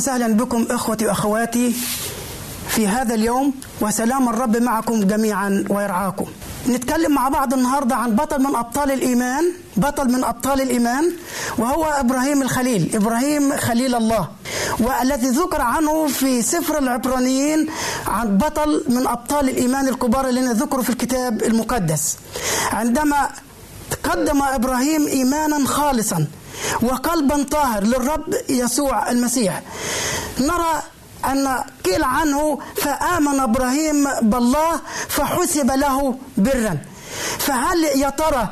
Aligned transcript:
وسهلا 0.00 0.28
بكم 0.28 0.66
إخوتي 0.70 1.06
وأخواتي 1.06 1.76
في 2.68 2.88
هذا 2.88 3.14
اليوم 3.14 3.54
وسلام 3.80 4.28
الرب 4.28 4.56
معكم 4.56 5.00
جميعا 5.04 5.64
ويرعاكم. 5.70 6.26
نتكلم 6.68 7.14
مع 7.14 7.28
بعض 7.28 7.54
النهارده 7.54 7.96
عن 7.96 8.16
بطل 8.16 8.42
من 8.42 8.56
أبطال 8.56 8.90
الإيمان، 8.90 9.44
بطل 9.76 10.12
من 10.12 10.24
أبطال 10.24 10.60
الإيمان 10.60 11.12
وهو 11.58 11.84
إبراهيم 11.84 12.42
الخليل، 12.42 12.90
إبراهيم 12.94 13.56
خليل 13.56 13.94
الله. 13.94 14.28
والذي 14.80 15.28
ذكر 15.28 15.60
عنه 15.60 16.06
في 16.06 16.42
سفر 16.42 16.78
العبرانيين 16.78 17.66
عن 18.06 18.38
بطل 18.38 18.84
من 18.88 19.06
أبطال 19.06 19.48
الإيمان 19.48 19.88
الكبار 19.88 20.28
الذين 20.28 20.52
ذكروا 20.52 20.82
في 20.82 20.90
الكتاب 20.90 21.42
المقدس. 21.42 22.16
عندما 22.72 23.28
قدم 24.02 24.42
إبراهيم 24.42 25.06
ايمانا 25.06 25.66
خالصا 25.66 26.26
وقلبا 26.82 27.42
طاهر 27.42 27.82
للرب 27.84 28.34
يسوع 28.48 29.10
المسيح. 29.10 29.62
نرى 30.40 30.82
أن 31.24 31.64
قيل 31.84 32.04
عنه 32.04 32.58
فآمن 32.76 33.40
إبراهيم 33.40 34.08
بالله 34.22 34.80
فحسب 35.08 35.70
له 35.70 36.16
برا. 36.36 36.78
فهل 37.38 37.84
يا 37.84 38.10
ترى 38.10 38.48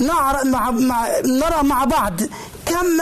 نرى 0.00 1.62
مع, 1.62 1.84
بعض 1.84 2.20
كم 2.66 3.00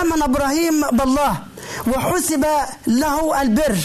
آمن 0.00 0.22
إبراهيم 0.22 0.80
بالله؟ 0.92 1.36
وحسب 1.86 2.46
له 2.86 3.42
البر. 3.42 3.76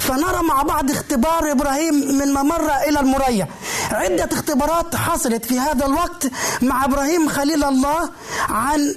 فنرى 0.00 0.42
مع 0.42 0.62
بعض 0.62 0.90
اختبار 0.90 1.52
إبراهيم 1.52 1.94
من 2.18 2.28
ممر 2.34 2.70
إلى 2.88 3.00
المريا 3.00 3.48
عدة 3.92 4.28
اختبارات 4.32 4.96
حصلت 4.96 5.44
في 5.44 5.58
هذا 5.58 5.86
الوقت 5.86 6.26
مع 6.62 6.84
إبراهيم 6.84 7.28
خليل 7.28 7.64
الله 7.64 8.10
عن 8.48 8.94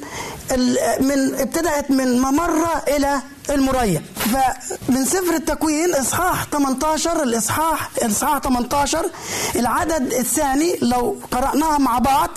من 1.00 1.36
ابتدأت 1.40 1.92
من 1.92 2.22
ممرة 2.22 2.84
إلى 2.88 3.22
المريا 3.50 4.02
فمن 4.16 5.06
سفر 5.06 5.34
التكوين 5.34 5.96
إصحاح 5.96 6.46
18 6.52 7.24
الاصحاح 7.24 7.90
الاصحاح 8.02 8.38
18 8.38 9.06
العدد 9.56 10.14
الثاني 10.14 10.78
لو 10.82 11.18
قرأناها 11.32 11.78
مع 11.78 12.00
بعض 12.00 12.30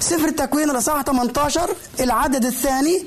سفر 0.00 0.24
التكوين 0.28 0.70
الإصحاح 0.70 1.02
18 1.02 1.70
العدد 2.00 2.44
الثاني 2.44 3.04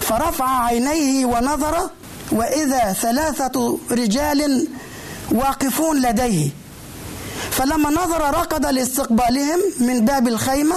فرفع 0.00 0.64
عينيه 0.64 1.24
ونظر 1.26 1.90
وإذا 2.32 2.92
ثلاثة 2.92 3.78
رجال 3.90 4.68
واقفون 5.32 6.02
لديه. 6.02 6.50
فلما 7.50 7.90
نظر 7.90 8.40
ركض 8.40 8.66
لاستقبالهم 8.66 9.60
من 9.80 10.04
باب 10.04 10.28
الخيمة 10.28 10.76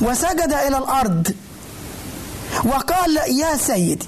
وسجد 0.00 0.52
إلى 0.52 0.78
الأرض. 0.78 1.34
وقال 2.64 3.16
يا 3.16 3.56
سيدي 3.56 4.06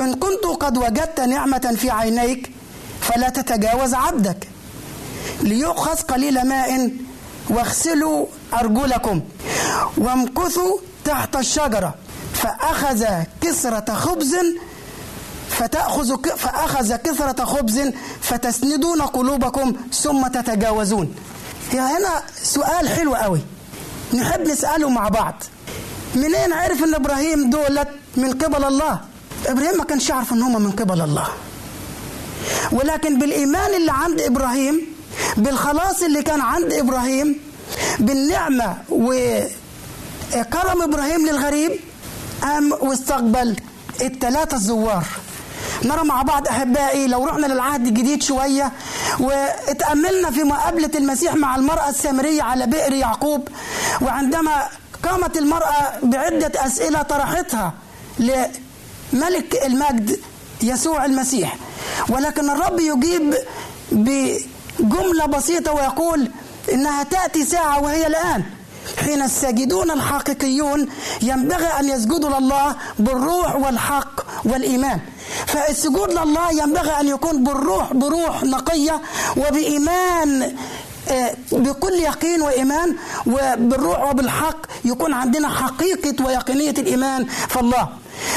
إن 0.00 0.14
كنت 0.14 0.44
قد 0.60 0.78
وجدت 0.78 1.20
نعمة 1.20 1.76
في 1.76 1.90
عينيك 1.90 2.50
فلا 3.00 3.28
تتجاوز 3.28 3.94
عبدك. 3.94 4.48
ليؤخذ 5.40 6.00
قليل 6.00 6.48
ماء 6.48 6.90
واغسلوا 7.50 8.26
أرجلكم 8.54 9.20
وامكثوا 9.96 10.78
تحت 11.04 11.36
الشجرة. 11.36 11.94
فأخذ 12.34 13.04
كسرة 13.40 13.94
خبز 13.94 14.36
فتأخذ 15.50 16.36
فأخذ 16.36 16.96
كثرة 16.96 17.44
خبز 17.44 17.80
فتسندون 18.20 19.02
قلوبكم 19.02 19.76
ثم 19.92 20.26
تتجاوزون. 20.26 21.14
هنا 21.72 22.22
سؤال 22.42 22.88
حلو 22.88 23.14
قوي. 23.14 23.40
نحب 24.14 24.40
نسأله 24.40 24.88
مع 24.88 25.08
بعض. 25.08 25.42
منين 26.14 26.52
عرف 26.52 26.84
إن 26.84 26.94
إبراهيم 26.94 27.50
دولت 27.50 27.88
من 28.16 28.32
قبل 28.32 28.64
الله؟ 28.64 29.00
إبراهيم 29.46 29.78
ما 29.78 29.84
كانش 29.84 30.08
يعرف 30.10 30.32
إن 30.32 30.42
هم 30.42 30.62
من 30.62 30.70
قبل 30.70 31.00
الله. 31.00 31.26
ولكن 32.72 33.18
بالإيمان 33.18 33.74
اللي 33.74 33.92
عند 33.92 34.20
إبراهيم 34.20 34.80
بالخلاص 35.36 36.02
اللي 36.02 36.22
كان 36.22 36.40
عند 36.40 36.72
إبراهيم 36.72 37.40
بالنعمة 37.98 38.76
وكرم 38.90 40.82
إبراهيم 40.82 41.26
للغريب 41.26 41.72
قام 42.42 42.72
واستقبل 42.80 43.56
الثلاثه 44.00 44.56
الزوار. 44.56 45.04
نرى 45.84 46.04
مع 46.04 46.22
بعض 46.22 46.48
أحبائي 46.48 47.06
لو 47.06 47.24
رحنا 47.24 47.46
للعهد 47.46 47.86
الجديد 47.86 48.22
شوية 48.22 48.72
واتأملنا 49.20 50.30
في 50.30 50.42
مقابلة 50.42 50.90
المسيح 50.94 51.34
مع 51.34 51.56
المرأة 51.56 51.88
السامرية 51.88 52.42
على 52.42 52.66
بئر 52.66 52.92
يعقوب 52.92 53.48
وعندما 54.00 54.62
قامت 55.10 55.36
المرأة 55.36 55.92
بعدة 56.02 56.66
أسئلة 56.66 57.02
طرحتها 57.02 57.72
ملك 59.12 59.66
المجد 59.66 60.20
يسوع 60.62 61.04
المسيح. 61.04 61.56
ولكن 62.08 62.50
الرب 62.50 62.80
يجيب 62.80 63.34
بجملة 63.92 65.26
بسيطة 65.26 65.72
ويقول 65.72 66.30
إنها 66.72 67.02
تأتي 67.02 67.44
ساعة 67.44 67.82
وهي 67.82 68.06
الآن. 68.06 68.44
حين 69.04 69.22
الساجدون 69.22 69.90
الحقيقيون 69.90 70.88
ينبغي 71.22 71.66
أن 71.66 71.88
يسجدوا 71.88 72.38
لله 72.38 72.76
بالروح 72.98 73.56
والحق 73.56 74.20
والإيمان. 74.44 75.00
فالسجود 75.46 76.10
لله 76.12 76.52
ينبغي 76.52 77.00
أن 77.00 77.08
يكون 77.08 77.44
بالروح 77.44 77.92
بروح 77.92 78.42
نقية 78.44 79.00
وبإيمان 79.36 80.56
بكل 81.52 81.92
يقين 81.92 82.42
وإيمان 82.42 82.96
وبالروح 83.26 84.10
وبالحق 84.10 84.56
يكون 84.84 85.12
عندنا 85.14 85.48
حقيقة 85.48 86.24
ويقينية 86.24 86.70
الإيمان 86.70 87.26
في 87.26 87.60
الله 87.60 87.88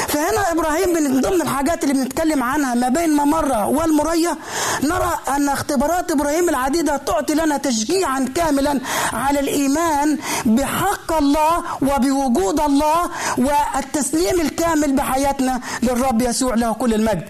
فهنا 0.08 0.52
إبراهيم 0.52 0.88
من 0.94 1.20
ضمن 1.20 1.42
الحاجات 1.42 1.84
اللي 1.84 1.94
بنتكلم 1.94 2.42
عنها 2.42 2.74
ما 2.74 2.88
بين 2.88 3.16
ممرة 3.16 3.66
والمرية 3.66 4.38
نرى 4.82 5.18
أن 5.28 5.48
اختبارات 5.48 6.10
إبراهيم 6.12 6.48
العديدة 6.48 6.96
تعطي 6.96 7.34
لنا 7.34 7.56
تشجيعا 7.56 8.28
كاملا 8.34 8.80
على 9.12 9.40
الإيمان 9.40 10.18
بحق 10.46 11.12
الله 11.12 11.62
وبوجود 11.82 12.60
الله 12.60 13.10
والتسليم 13.38 14.40
الكامل 14.40 14.92
بحياتنا 14.92 15.60
للرب 15.82 16.22
يسوع 16.22 16.54
له 16.54 16.72
كل 16.72 16.94
المجد. 16.94 17.28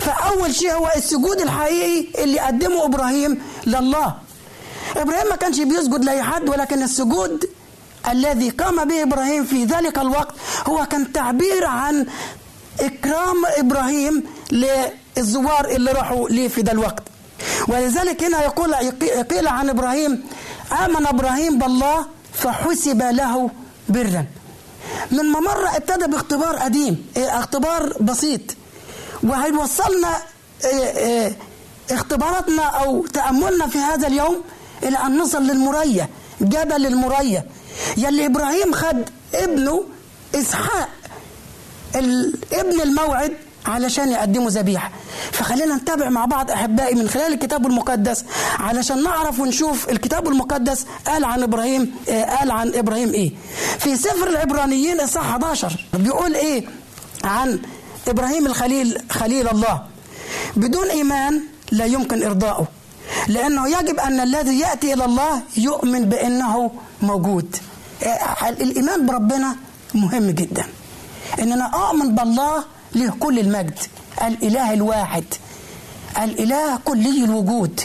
فأول 0.00 0.54
شيء 0.54 0.72
هو 0.72 0.88
السجود 0.96 1.40
الحقيقي 1.40 2.24
اللي 2.24 2.38
قدمه 2.40 2.84
إبراهيم 2.84 3.42
لله. 3.66 4.14
إبراهيم 4.96 5.28
ما 5.30 5.36
كانش 5.36 5.60
بيسجد 5.60 6.04
لأي 6.04 6.22
حد 6.22 6.48
ولكن 6.48 6.82
السجود 6.82 7.50
الذي 8.10 8.50
قام 8.50 8.88
به 8.88 9.02
إبراهيم 9.02 9.44
في 9.44 9.64
ذلك 9.64 9.98
الوقت 9.98 10.34
هو 10.66 10.86
كان 10.86 11.12
تعبير 11.12 11.66
عن 11.66 12.06
إكرام 12.80 13.36
إبراهيم 13.58 14.24
للزوار 14.52 15.68
اللي 15.68 15.92
راحوا 15.92 16.28
ليه 16.28 16.48
في 16.48 16.60
ذا 16.60 16.72
الوقت. 16.72 17.02
ولذلك 17.68 18.24
هنا 18.24 18.44
يقول 18.44 18.74
قيل 19.30 19.48
عن 19.48 19.68
إبراهيم 19.68 20.24
آمن 20.84 21.06
إبراهيم 21.06 21.58
بالله 21.58 22.06
فحسب 22.32 23.02
له 23.02 23.50
برا. 23.88 24.26
من 25.10 25.24
ممر 25.24 25.76
ابتدى 25.76 26.06
باختبار 26.06 26.56
قديم 26.56 27.06
اختبار 27.16 27.92
بسيط. 28.00 28.40
وهيوصلنا 29.22 30.16
اختباراتنا 31.90 32.62
أو 32.62 33.06
تأملنا 33.06 33.66
في 33.66 33.78
هذا 33.78 34.06
اليوم 34.06 34.42
إلى 34.84 34.96
أن 35.06 35.18
نصل 35.18 35.42
للمريا 35.42 36.08
جبل 36.40 36.86
المريا 36.86 37.44
يلي 37.96 38.26
إبراهيم 38.26 38.72
خد 38.72 39.08
ابنه 39.34 39.84
إسحاق 40.34 40.88
ابن 42.52 42.80
الموعد 42.82 43.32
علشان 43.66 44.10
يقدموا 44.10 44.50
ذبيحة. 44.50 44.90
فخلينا 45.32 45.74
نتابع 45.76 46.08
مع 46.08 46.24
بعض 46.24 46.50
أحبائي 46.50 46.94
من 46.94 47.08
خلال 47.08 47.32
الكتاب 47.32 47.66
المقدس 47.66 48.24
علشان 48.58 49.02
نعرف 49.02 49.40
ونشوف 49.40 49.88
الكتاب 49.90 50.28
المقدس 50.28 50.86
قال 51.06 51.24
عن 51.24 51.42
إبراهيم 51.42 51.94
قال 52.08 52.50
عن 52.50 52.74
إبراهيم 52.74 53.08
إيه. 53.12 53.32
في 53.78 53.96
سفر 53.96 54.28
العبرانيين 54.28 55.00
اصحاح 55.00 55.26
11 55.26 55.84
بيقول 55.94 56.34
إيه 56.34 56.64
عن 57.24 57.58
إبراهيم 58.08 58.46
الخليل 58.46 58.98
خليل 59.10 59.48
الله. 59.48 59.82
بدون 60.56 60.90
إيمان 60.90 61.42
لا 61.72 61.84
يمكن 61.84 62.22
ارضائه 62.24 62.68
لأنه 63.28 63.68
يجب 63.78 64.00
أن 64.00 64.20
الذي 64.20 64.58
يأتي 64.58 64.94
إلى 64.94 65.04
الله 65.04 65.42
يؤمن 65.56 66.04
بأنه 66.04 66.70
موجود. 67.02 67.56
الإيمان 68.42 69.06
بربنا 69.06 69.56
مهم 69.94 70.30
جدا. 70.30 70.64
ان 71.38 71.52
أنا 71.52 71.66
اؤمن 71.74 72.14
بالله 72.14 72.64
له 72.94 73.10
كل 73.20 73.38
المجد. 73.38 73.78
الإله 74.22 74.72
الواحد. 74.72 75.24
الإله 76.22 76.76
كلي 76.84 77.24
الوجود. 77.24 77.80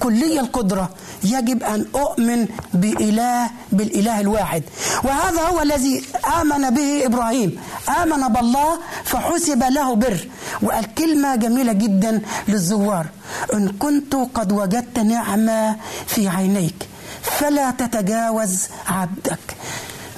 كلي 0.00 0.40
القدرة. 0.40 0.90
يجب 1.24 1.62
أن 1.62 1.86
أؤمن 1.94 2.48
باله 2.74 3.50
بالإله 3.72 4.20
الواحد. 4.20 4.62
وهذا 5.04 5.42
هو 5.42 5.62
الذي 5.62 6.04
آمن 6.40 6.70
به 6.70 7.06
إبراهيم. 7.06 7.58
آمن 8.02 8.28
بالله 8.28 8.78
فحسب 9.04 9.62
له 9.62 9.94
بر. 9.94 10.28
وقال 10.62 10.94
كلمه 10.94 11.36
جميلة 11.36 11.72
جدا 11.72 12.22
للزوار. 12.48 13.06
إن 13.54 13.68
كنت 13.68 14.14
قد 14.34 14.52
وجدت 14.52 14.98
نعمة 14.98 15.76
في 16.06 16.28
عينيك 16.28 16.88
فلا 17.22 17.70
تتجاوز 17.70 18.68
عبدك. 18.88 19.56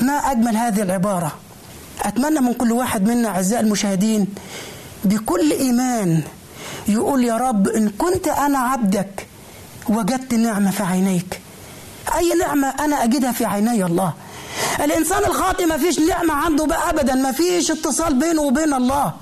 ما 0.01 0.13
أجمل 0.13 0.57
هذه 0.57 0.83
العبارة. 0.83 1.33
أتمنى 2.03 2.41
من 2.41 2.55
كل 2.55 2.73
واحد 2.73 3.09
منا 3.09 3.29
أعزائي 3.29 3.63
المشاهدين 3.65 4.27
بكل 5.05 5.53
إيمان 5.53 6.23
يقول 6.89 7.25
يا 7.25 7.37
رب 7.37 7.69
إن 7.69 7.89
كنت 7.89 8.29
أنا 8.29 8.59
عبدك 8.59 9.27
وجدت 9.89 10.35
نعمة 10.35 10.71
في 10.71 10.83
عينيك. 10.83 11.41
أي 12.17 12.35
نعمة 12.35 12.69
أنا 12.69 13.05
أجدها 13.05 13.33
في 13.33 13.45
عيني 13.45 13.85
الله. 13.85 14.13
الإنسان 14.81 15.25
الخاطئ 15.25 15.67
ما 15.67 15.79
فيش 15.79 15.99
نعمة 15.99 16.35
عنده 16.35 16.67
بقى 16.67 16.91
أبدا 16.91 17.15
ما 17.15 17.33
فيش 17.33 17.71
اتصال 17.71 18.15
بينه 18.15 18.43
وبين 18.43 18.75
الله. 18.75 19.13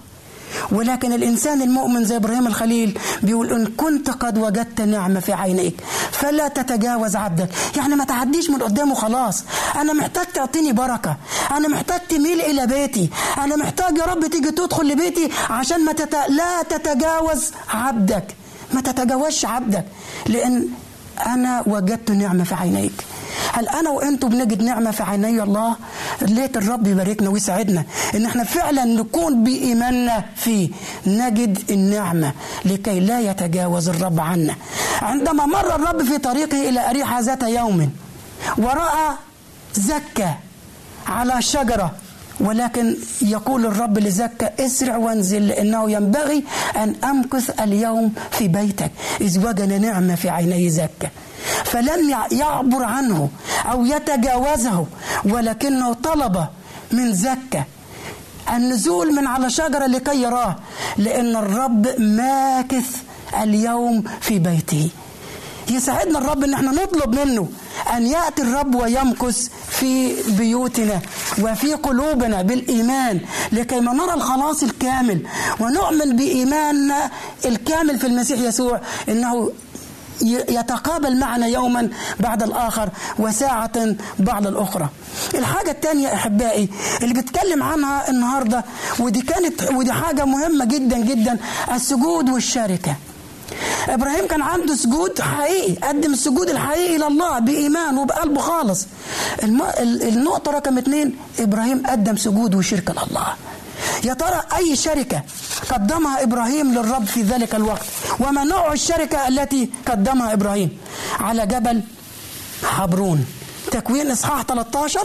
ولكن 0.72 1.12
الإنسان 1.12 1.62
المؤمن 1.62 2.04
زي 2.04 2.16
إبراهيم 2.16 2.46
الخليل 2.46 2.98
بيقول 3.22 3.52
إن 3.52 3.66
كنت 3.66 4.10
قد 4.10 4.38
وجدت 4.38 4.80
نعمة 4.80 5.20
في 5.20 5.32
عينيك. 5.32 5.80
فلا 6.12 6.48
تتجاوز 6.48 7.16
عبدك. 7.16 7.48
يعني 7.76 7.94
ما 7.94 8.04
تعديش 8.04 8.50
من 8.50 8.62
قدامه 8.62 8.94
خلاص. 8.94 9.44
أنا 9.76 9.92
محتاج 9.92 10.26
تعطيني 10.26 10.72
بركة. 10.72 11.16
أنا 11.50 11.68
محتاج 11.68 12.00
تميل 12.08 12.40
إلى 12.40 12.66
بيتي. 12.66 13.10
أنا 13.38 13.56
محتاج 13.56 13.98
يا 13.98 14.04
رب 14.04 14.26
تيجي 14.26 14.50
تدخل 14.50 14.88
لبيتي 14.88 15.30
عشان 15.50 15.84
ما 15.84 15.92
تت... 15.92 16.14
لا 16.28 16.62
تتجاوز 16.62 17.50
عبدك. 17.74 18.24
ما 18.76 18.82
تتجاوزش 18.82 19.44
عبدك 19.44 19.84
لأن 20.26 20.68
أنا 21.26 21.62
وجدت 21.66 22.10
نعمة 22.10 22.44
في 22.44 22.54
عينيك. 22.54 22.92
هل 23.52 23.68
أنا 23.68 23.90
وأنتم 23.90 24.28
بنجد 24.28 24.62
نعمة 24.62 24.90
في 24.90 25.02
عيني 25.02 25.42
الله؟ 25.42 25.76
ليت 26.22 26.56
الرب 26.56 26.86
يباركنا 26.86 27.28
ويساعدنا 27.30 27.84
إن 28.14 28.24
إحنا 28.24 28.44
فعلا 28.44 28.84
نكون 28.84 29.44
بإيماننا 29.44 30.24
فيه؟ 30.36 30.70
نجد 31.06 31.70
النعمة 31.70 32.32
لكي 32.64 33.00
لا 33.00 33.20
يتجاوز 33.20 33.88
الرب 33.88 34.20
عنا. 34.20 34.54
عندما 35.02 35.46
مر 35.46 35.74
الرب 35.74 36.02
في 36.02 36.18
طريقه 36.18 36.68
إلى 36.68 36.90
أريحة 36.90 37.20
ذات 37.20 37.42
يوم 37.42 37.90
ورأى 38.58 39.14
زكى 39.74 40.34
على 41.06 41.42
شجرة 41.42 41.92
ولكن 42.40 42.96
يقول 43.22 43.66
الرب 43.66 43.98
لزكى 43.98 44.48
اسرع 44.60 44.96
وانزل 44.96 45.48
لأنه 45.48 45.90
ينبغي 45.90 46.44
أن 46.76 46.94
أمكث 47.04 47.60
اليوم 47.60 48.12
في 48.30 48.48
بيتك. 48.48 48.90
إذ 49.20 49.46
وجد 49.46 49.72
نعمة 49.72 50.14
في 50.14 50.30
عيني 50.30 50.70
زكى 50.70 51.08
فلم 51.64 52.16
يعبر 52.32 52.82
عنه 52.84 53.28
أو 53.70 53.84
يتجاوزه 53.84 54.86
ولكنه 55.24 55.92
طلب 55.92 56.46
من 56.92 57.12
زكى 57.14 57.62
النزول 58.56 59.14
من 59.14 59.26
على 59.26 59.50
شجرة 59.50 59.86
لكي 59.86 60.22
يراه 60.22 60.56
لأن 60.96 61.36
الرب 61.36 61.86
ماكث 61.98 63.02
اليوم 63.42 64.04
في 64.20 64.38
بيته. 64.38 64.90
يساعدنا 65.70 66.18
الرب 66.18 66.44
إن 66.44 66.54
إحنا 66.54 66.70
نطلب 66.70 67.14
منه 67.14 67.48
أن 67.96 68.06
يأتي 68.06 68.42
الرب 68.42 68.74
ويمكث 68.74 69.48
في 69.70 70.14
بيوتنا 70.32 71.00
وفي 71.42 71.74
قلوبنا 71.74 72.42
بالإيمان 72.42 73.20
لكي 73.52 73.80
ما 73.80 73.92
نرى 73.92 74.14
الخلاص 74.14 74.62
الكامل 74.62 75.26
ونؤمن 75.60 76.16
بإيماننا 76.16 77.10
الكامل 77.44 77.98
في 77.98 78.06
المسيح 78.06 78.40
يسوع 78.40 78.80
إنه 79.08 79.50
يتقابل 80.48 81.18
معنا 81.18 81.46
يوما 81.46 81.88
بعد 82.20 82.42
الآخر 82.42 82.88
وساعة 83.18 83.72
بعد 84.18 84.46
الأخرى. 84.46 84.88
الحاجة 85.34 85.70
الثانية 85.70 86.14
أحبائي 86.14 86.68
اللي 87.02 87.14
بتكلم 87.14 87.62
عنها 87.62 88.10
النهاردة 88.10 88.64
ودي 88.98 89.20
كانت 89.22 89.72
ودي 89.72 89.92
حاجة 89.92 90.24
مهمة 90.24 90.64
جدا 90.64 90.98
جدا 90.98 91.38
السجود 91.74 92.30
والشركة. 92.30 92.94
إبراهيم 93.88 94.26
كان 94.26 94.42
عنده 94.42 94.74
سجود 94.74 95.20
حقيقي 95.20 95.74
قدم 95.88 96.12
السجود 96.12 96.50
الحقيقي 96.50 96.98
لله 96.98 97.38
بإيمان 97.38 97.98
وبقلبه 97.98 98.40
خالص. 98.40 98.86
الم... 99.42 99.62
النقطة 99.80 100.50
رقم 100.50 100.78
اثنين 100.78 101.16
إبراهيم 101.40 101.86
قدم 101.86 102.16
سجود 102.16 102.54
وشركه 102.54 102.92
لله. 102.92 103.28
يا 104.04 104.14
ترى 104.14 104.42
أي 104.56 104.76
شركة 104.76 105.22
قدمها 105.70 106.22
إبراهيم 106.22 106.74
للرب 106.74 107.06
في 107.06 107.22
ذلك 107.22 107.54
الوقت؟ 107.54 107.86
وما 108.20 108.44
نوع 108.44 108.72
الشركة 108.72 109.28
التي 109.28 109.70
قدمها 109.86 110.32
إبراهيم؟ 110.32 110.78
على 111.20 111.46
جبل 111.46 111.82
حبرون. 112.64 113.26
تكوين 113.70 114.10
إصحاح 114.10 114.42
13 114.42 115.00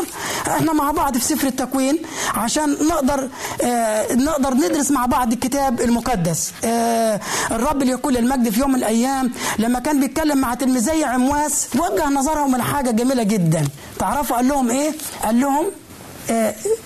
إحنا 0.48 0.74
مع 0.74 0.92
بعض 0.92 1.18
في 1.18 1.24
سفر 1.26 1.48
التكوين 1.48 1.98
عشان 2.36 2.78
نقدر 2.90 3.30
آه 3.64 4.14
نقدر 4.14 4.54
ندرس 4.54 4.92
مع 4.92 5.06
بعض 5.06 5.32
الكتاب 5.34 5.82
المقدس. 5.82 6.52
آه 6.66 7.20
الرب 7.52 7.84
ليكون 7.84 8.18
المجد 8.18 8.50
في 8.50 8.60
يوم 8.60 8.70
من 8.70 8.76
الأيام 8.76 9.32
لما 9.60 9.80
كان 9.80 10.00
بيتكلم 10.00 10.38
مع 10.38 10.54
تلميذي 10.54 11.04
عمواس 11.04 11.68
وجه 11.76 12.10
نظرهم 12.10 12.56
لحاجة 12.56 12.92
جميلة 12.92 13.24
جدا. 13.24 13.68
تعرفوا 14.00 14.36
قال 14.36 14.48
لهم 14.48 14.70
إيه؟ 14.70 14.92
قال 15.24 15.40
لهم 15.42 15.66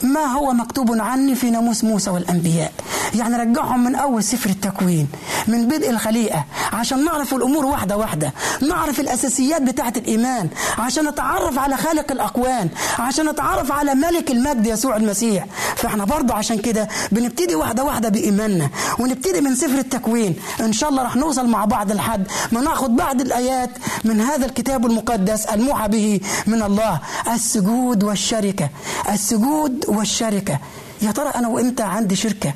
ما 0.04 0.26
هو 0.26 0.52
مكتوب 0.54 1.02
عني 1.02 1.36
في 1.36 1.50
ناموس 1.50 1.84
موسى 1.84 2.10
والأنبياء؟ 2.10 2.72
يعني 3.14 3.36
رجعهم 3.36 3.84
من 3.84 3.96
أول 3.96 4.24
سفر 4.24 4.50
التكوين 4.50 5.08
من 5.48 5.68
بدء 5.68 5.90
الخليقة 5.90 6.46
عشان 6.74 7.06
نعرف 7.06 7.34
الأمور 7.34 7.66
واحدة 7.66 7.98
واحدة 7.98 8.34
نعرف 8.70 9.00
الأساسيات 9.00 9.62
بتاعه 9.62 9.94
الإيمان 9.98 10.50
عشان 10.78 11.08
نتعرف 11.08 11.60
على 11.60 11.78
خالق 11.78 12.12
الاكوان 12.12 12.70
عشان 13.00 13.30
نتعرف 13.30 13.72
على 13.72 13.96
ملك 13.96 14.32
المجد 14.32 14.66
يسوع 14.68 14.96
المسيح. 14.98 15.46
فإحنا 15.76 16.06
برضه 16.06 16.34
عشان 16.34 16.58
كده 16.58 16.88
بنبتدي 17.12 17.56
واحدة 17.56 17.84
واحدة 17.84 18.10
بإيماننا 18.10 18.70
ونبتدي 19.00 19.42
من 19.42 19.56
سفر 19.56 19.78
التكوين. 19.78 20.36
إن 20.60 20.74
شاء 20.74 20.90
الله 20.90 21.04
رح 21.04 21.16
نوصل 21.16 21.48
مع 21.48 21.66
بعض 21.66 21.92
لحد 21.92 22.28
ما 22.52 22.62
ناخد 22.62 22.96
بعض 22.96 23.22
الآيات 23.22 23.70
من 24.04 24.22
هذا 24.22 24.46
الكتاب 24.46 24.86
المقدس 24.86 25.46
الموحى 25.46 25.88
به 25.88 26.20
من 26.48 26.62
الله. 26.64 27.00
السجود 27.34 28.04
والشركة 28.04 28.70
السجود 29.10 29.86
والشركة. 29.88 30.60
يا 31.02 31.12
ترى 31.12 31.30
أنا 31.30 31.48
وإنت 31.48 31.82
عندي 31.82 32.16
شركة؟ 32.16 32.54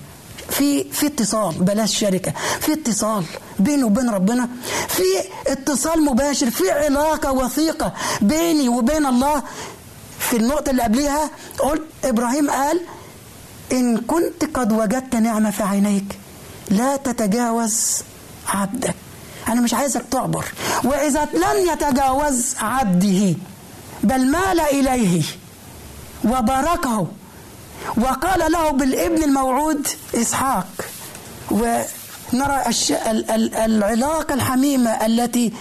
في 0.49 0.83
في 0.83 1.07
اتصال 1.07 1.55
بلاش 1.55 1.97
شركة. 1.97 2.33
في 2.59 2.73
اتصال 2.73 3.23
بيني 3.59 3.83
وبين 3.83 4.09
ربنا. 4.09 4.49
في 4.87 5.03
اتصال 5.47 6.05
مباشر 6.05 6.49
في 6.49 6.71
علاقة 6.71 7.31
وثيقة 7.31 7.93
بيني 8.21 8.69
وبين 8.69 9.05
الله. 9.05 9.43
في 10.19 10.37
النقطة 10.37 10.69
اللي 10.69 10.83
قبليها 10.83 11.29
قلت 11.59 11.81
إبراهيم 12.03 12.49
قال 12.49 12.81
إن 13.71 13.97
كنت 13.97 14.43
قد 14.53 14.71
وجدت 14.71 15.15
نعمة 15.15 15.51
في 15.51 15.63
عينيك 15.63 16.19
لا 16.69 16.95
تتجاوز 16.95 17.97
عبدك. 18.47 18.95
أنا 19.47 19.61
مش 19.61 19.73
عايزك 19.73 20.01
تعبر. 20.11 20.45
وإذا 20.83 21.25
لم 21.33 21.71
يتجاوز 21.73 22.55
عبده 22.61 23.35
بل 24.03 24.31
مال 24.31 24.59
إليه 24.59 25.21
وباركه 26.25 27.07
وقال 27.97 28.51
له 28.51 28.71
بالابن 28.71 29.23
الموعود 29.23 29.87
إسحاق 30.15 30.67
ونرى 31.51 32.63
الش... 32.67 32.91
ال... 32.91 33.31
ال... 33.31 33.55
العلاقة 33.55 34.33
الحميمة 34.33 35.05
التي 35.05 35.53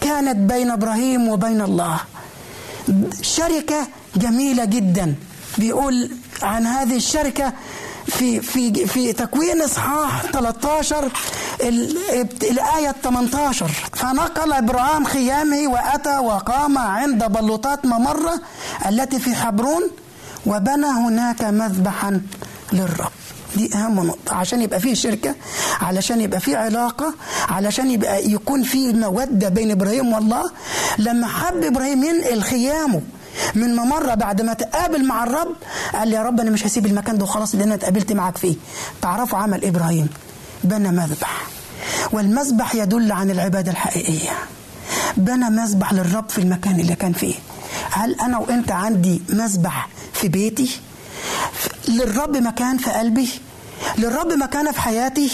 كانت 0.00 0.52
بين 0.52 0.70
إبراهيم 0.70 1.28
وبين 1.28 1.60
الله. 1.60 2.00
شركة 3.22 3.86
جميلة 4.16 4.64
جدا. 4.64 5.14
بيقول 5.58 6.10
عن 6.42 6.66
هذه 6.66 6.96
الشركة 6.96 7.52
في 8.06 8.40
في 8.40 8.86
في 8.86 9.12
تكوين 9.12 9.62
إصحاح 9.62 10.22
13 10.22 11.10
الآية 12.42 12.94
18 13.04 13.68
فنقل 13.92 14.52
إبراهيم 14.52 15.04
خيامه 15.04 15.68
وأتى 15.68 16.18
وقام 16.18 16.78
عند 16.78 17.24
بلوطات 17.24 17.86
ممرة 17.86 18.40
التي 18.88 19.18
في 19.18 19.34
حبرون 19.34 19.82
وبنى 20.46 20.86
هناك 20.86 21.42
مذبحا 21.44 22.20
للرب. 22.72 23.10
دي 23.56 23.74
أهم 23.74 24.06
نقطة. 24.06 24.34
عشان 24.34 24.62
يبقى 24.62 24.80
فيه 24.80 24.94
شركة 24.94 25.34
علشان 25.80 26.20
يبقى 26.20 26.40
فيه 26.40 26.56
علاقة 26.56 27.14
علشان 27.48 27.90
يبقى 27.90 28.30
يكون 28.30 28.62
فيه 28.62 28.92
مودة 28.92 29.48
بين 29.48 29.70
إبراهيم 29.70 30.12
والله. 30.12 30.50
لما 30.98 31.26
حب 31.26 31.62
إبراهيم 31.64 32.04
ينقل 32.04 32.42
خيامه 32.42 33.00
من 33.54 33.76
ممرة 33.76 34.14
بعد 34.14 34.42
ما 34.42 34.52
تقابل 34.54 35.04
مع 35.06 35.24
الرب 35.24 35.54
قال 35.94 36.12
يا 36.12 36.22
رب 36.22 36.40
أنا 36.40 36.50
مش 36.50 36.66
هسيب 36.66 36.86
المكان 36.86 37.18
ده 37.18 37.24
وخلاص 37.24 37.52
اللي 37.52 37.64
أنا 37.64 37.74
اتقابلت 37.74 38.12
معاك 38.12 38.38
فيه. 38.38 38.54
تعرفوا 39.02 39.38
عمل 39.38 39.64
إبراهيم؟ 39.64 40.08
بنى 40.64 40.88
مذبح. 40.90 41.42
والمذبح 42.12 42.74
يدل 42.74 43.12
عن 43.12 43.30
العبادة 43.30 43.70
الحقيقية. 43.70 44.30
بنى 45.16 45.50
مذبح 45.50 45.92
للرب 45.92 46.28
في 46.28 46.38
المكان 46.38 46.80
اللي 46.80 46.94
كان 46.94 47.12
فيه. 47.12 47.34
هل 47.90 48.20
أنا 48.20 48.38
وأنت 48.38 48.72
عندي 48.72 49.22
مذبح 49.28 49.88
في 50.24 50.28
بيتي 50.28 50.80
للرب 51.88 52.36
مكان 52.36 52.78
في 52.78 52.90
قلبي 52.90 53.28
للرب 53.98 54.32
مكانه 54.32 54.72
في 54.72 54.80
حياتي. 54.80 55.30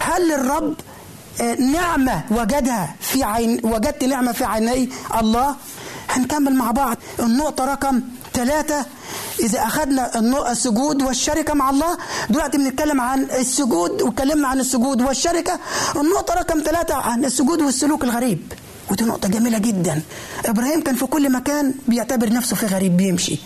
هل 0.00 0.28
للرب 0.28 0.74
نعمة 1.72 2.22
وجدها 2.30 2.94
في 3.00 3.24
عين 3.24 3.60
وجدت 3.64 4.04
نعمة 4.04 4.32
في 4.32 4.44
عيني؟ 4.44 4.90
الله. 5.20 5.56
هنكمل 6.08 6.54
مع 6.54 6.70
بعض. 6.70 6.96
النقطة 7.20 7.64
رقم 7.64 8.00
ثلاثة 8.34 8.86
إذا 9.40 9.62
أخذنا 9.62 10.20
السجود 10.52 11.02
والشركة 11.02 11.54
مع 11.54 11.70
الله 11.70 11.98
دلوقتي 12.30 12.58
بنتكلم 12.58 13.00
عن 13.00 13.22
السجود 13.22 14.02
واتكلمنا 14.02 14.48
عن 14.48 14.60
السجود 14.60 15.02
والشركة. 15.02 15.58
النقطة 15.96 16.34
رقم 16.34 16.62
ثلاثة 16.64 16.94
عن 16.94 17.24
السجود 17.24 17.62
والسلوك 17.62 18.04
الغريب. 18.04 18.52
ودي 18.90 19.04
نقطة 19.04 19.28
جميلة 19.28 19.58
جدا. 19.58 20.02
إبراهيم 20.46 20.80
كان 20.82 20.94
في 20.94 21.06
كل 21.06 21.32
مكان 21.32 21.74
بيعتبر 21.88 22.32
نفسه 22.32 22.56
في 22.56 22.66
غريب 22.66 22.96
بيمشي. 22.96 23.38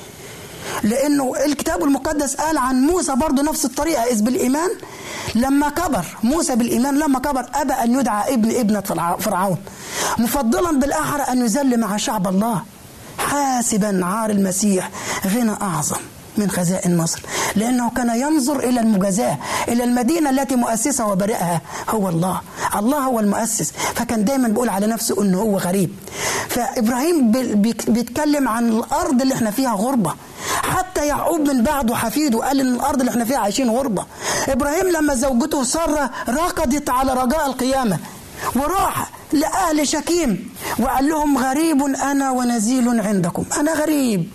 لأنه 0.83 1.33
الكتاب 1.47 1.85
المقدس 1.85 2.35
قال 2.35 2.59
عن 2.59 2.81
موسى 2.81 3.15
برضه 3.17 3.43
نفس 3.43 3.65
الطريقة 3.65 4.03
إذ 4.03 4.23
بالإيمان 4.23 4.71
لما 5.35 5.69
كبر 5.69 6.05
موسى 6.23 6.57
بالإيمان 6.57 6.99
لما 6.99 7.19
كبر 7.19 7.47
أبى 7.55 7.73
أن 7.73 8.01
يدعى 8.01 8.35
ابن 8.35 8.51
ابنة 8.51 9.17
فرعون 9.21 9.57
مفضلا 10.19 10.79
بالأحرى 10.79 11.23
أن 11.23 11.45
يذل 11.45 11.81
مع 11.81 11.97
شعب 11.97 12.27
الله 12.29 12.63
حاسبا 13.19 14.01
عار 14.07 14.31
المسيح 14.31 14.91
غنى 15.27 15.53
أعظم. 15.63 15.97
من 16.39 16.51
خزائن 16.51 16.97
مصر 16.97 17.23
لأنه 17.57 17.91
كان 17.91 18.21
ينظر 18.21 18.59
إلى 18.59 18.81
المجازاة 18.81 19.39
إلى 19.69 19.85
المدينة 19.85 20.31
التي 20.31 20.57
مؤسسها 20.57 21.07
وبارئها 21.07 21.61
هو 21.89 22.09
الله. 22.09 22.41
الله 22.79 22.99
هو 22.99 23.21
المؤسس. 23.21 23.73
فكان 23.95 24.25
دايما 24.25 24.49
بيقول 24.49 24.69
على 24.69 24.87
نفسه 24.87 25.23
أنه 25.23 25.39
هو 25.41 25.59
غريب. 25.59 25.91
فإبراهيم 26.49 27.31
بيتكلم 27.89 28.49
عن 28.49 28.69
الأرض 28.69 29.23
اللي 29.23 29.35
إحنا 29.35 29.51
فيها 29.51 29.73
غربة. 29.73 30.15
حتى 30.63 31.07
يعقوب 31.07 31.41
من 31.41 31.63
بعده 31.63 31.95
حفيده 31.95 32.39
قال 32.39 32.61
إن 32.61 32.75
الأرض 32.75 32.99
اللي 33.01 33.11
إحنا 33.11 33.25
فيها 33.25 33.39
عايشين 33.39 33.71
غربة. 33.71 34.07
إبراهيم 34.49 34.89
لما 34.89 35.15
زوجته 35.15 35.65
سارة 35.65 36.11
ركضت 36.29 36.91
على 36.91 37.13
رجاء 37.15 37.47
القيامة. 37.47 37.99
وراح 38.57 39.11
لأهل 39.33 39.89
شكيم. 39.89 40.51
وقال 40.79 41.09
لهم 41.09 41.39
غريب 41.39 41.83
أنا 41.83 42.31
ونزيل 42.31 43.01
عندكم. 43.01 43.45
أنا 43.61 43.73
غريب. 43.73 44.31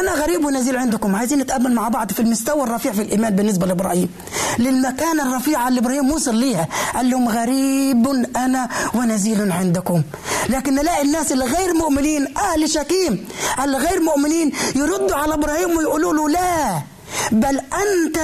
أنا 0.00 0.12
غريب 0.12 0.44
ونزيل 0.44 0.76
عندكم. 0.76 1.16
عايزين 1.16 1.38
نتقابل 1.38 1.72
مع 1.72 1.88
بعض 1.88 2.12
في 2.12 2.20
المستوى 2.20 2.62
الرفيع 2.62 2.92
في 2.92 3.02
الإيمان 3.02 3.36
بالنسبة 3.36 3.66
لإبراهيم. 3.66 4.08
للمكانة 4.58 5.22
الرفيعة 5.22 5.68
اللي 5.68 5.80
إبراهيم 5.80 6.10
وصل 6.10 6.34
ليها. 6.34 6.68
قال 6.94 7.10
لهم 7.10 7.28
غريب 7.28 8.26
أنا 8.36 8.68
ونزيل 8.94 9.52
عندكم. 9.52 10.02
لكن 10.48 10.74
نلاقي 10.74 11.02
الناس 11.02 11.32
اللي 11.32 11.44
غير 11.44 11.74
مؤمنين 11.74 12.36
أهل 12.36 12.70
شكيم 12.70 13.28
اللي 13.64 13.76
غير 13.76 14.00
مؤمنين 14.00 14.52
يردوا 14.74 15.16
على 15.16 15.34
إبراهيم 15.34 15.76
ويقولوا 15.76 16.12
له 16.12 16.28
لا. 16.28 16.82
بل 17.32 17.58
أنت 17.58 18.18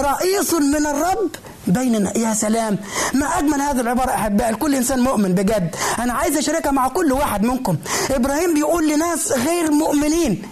رئيس 0.00 0.54
من 0.54 0.86
الرب 0.86 1.30
بيننا. 1.66 2.18
يا 2.18 2.34
سلام. 2.34 2.78
ما 3.14 3.38
أجمل 3.38 3.60
هذه 3.60 3.80
العبارة 3.80 4.10
أحبائي 4.10 4.52
لكل 4.52 4.74
إنسان 4.74 5.00
مؤمن 5.00 5.32
بجد. 5.32 5.76
أنا 5.98 6.12
عايز 6.12 6.36
أشاركها 6.36 6.72
مع 6.72 6.88
كل 6.88 7.12
واحد 7.12 7.44
منكم. 7.44 7.76
إبراهيم 8.10 8.54
بيقول 8.54 8.88
لناس 8.88 9.32
غير 9.32 9.70
مؤمنين 9.70 10.42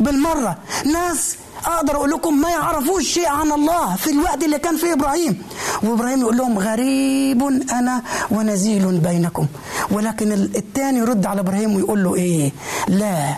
بالمرة. 0.00 0.58
ناس 0.92 1.36
أقدر 1.66 1.96
أقول 1.96 2.10
لكم 2.10 2.40
ما 2.40 2.50
يعرفوش 2.50 3.04
شيء 3.04 3.28
عن 3.28 3.52
الله 3.52 3.96
في 3.96 4.10
الوقت 4.10 4.44
اللي 4.44 4.58
كان 4.58 4.76
فيه 4.76 4.92
إبراهيم. 4.92 5.42
وإبراهيم 5.82 6.20
يقول 6.20 6.36
لهم 6.36 6.58
غريب 6.58 7.42
أنا 7.72 8.02
ونزيل 8.30 8.98
بينكم. 8.98 9.46
ولكن 9.90 10.32
الثاني 10.32 10.98
يرد 10.98 11.26
على 11.26 11.40
إبراهيم 11.40 11.76
ويقول 11.76 12.04
له 12.04 12.14
إيه؟ 12.14 12.52
لا. 12.88 13.34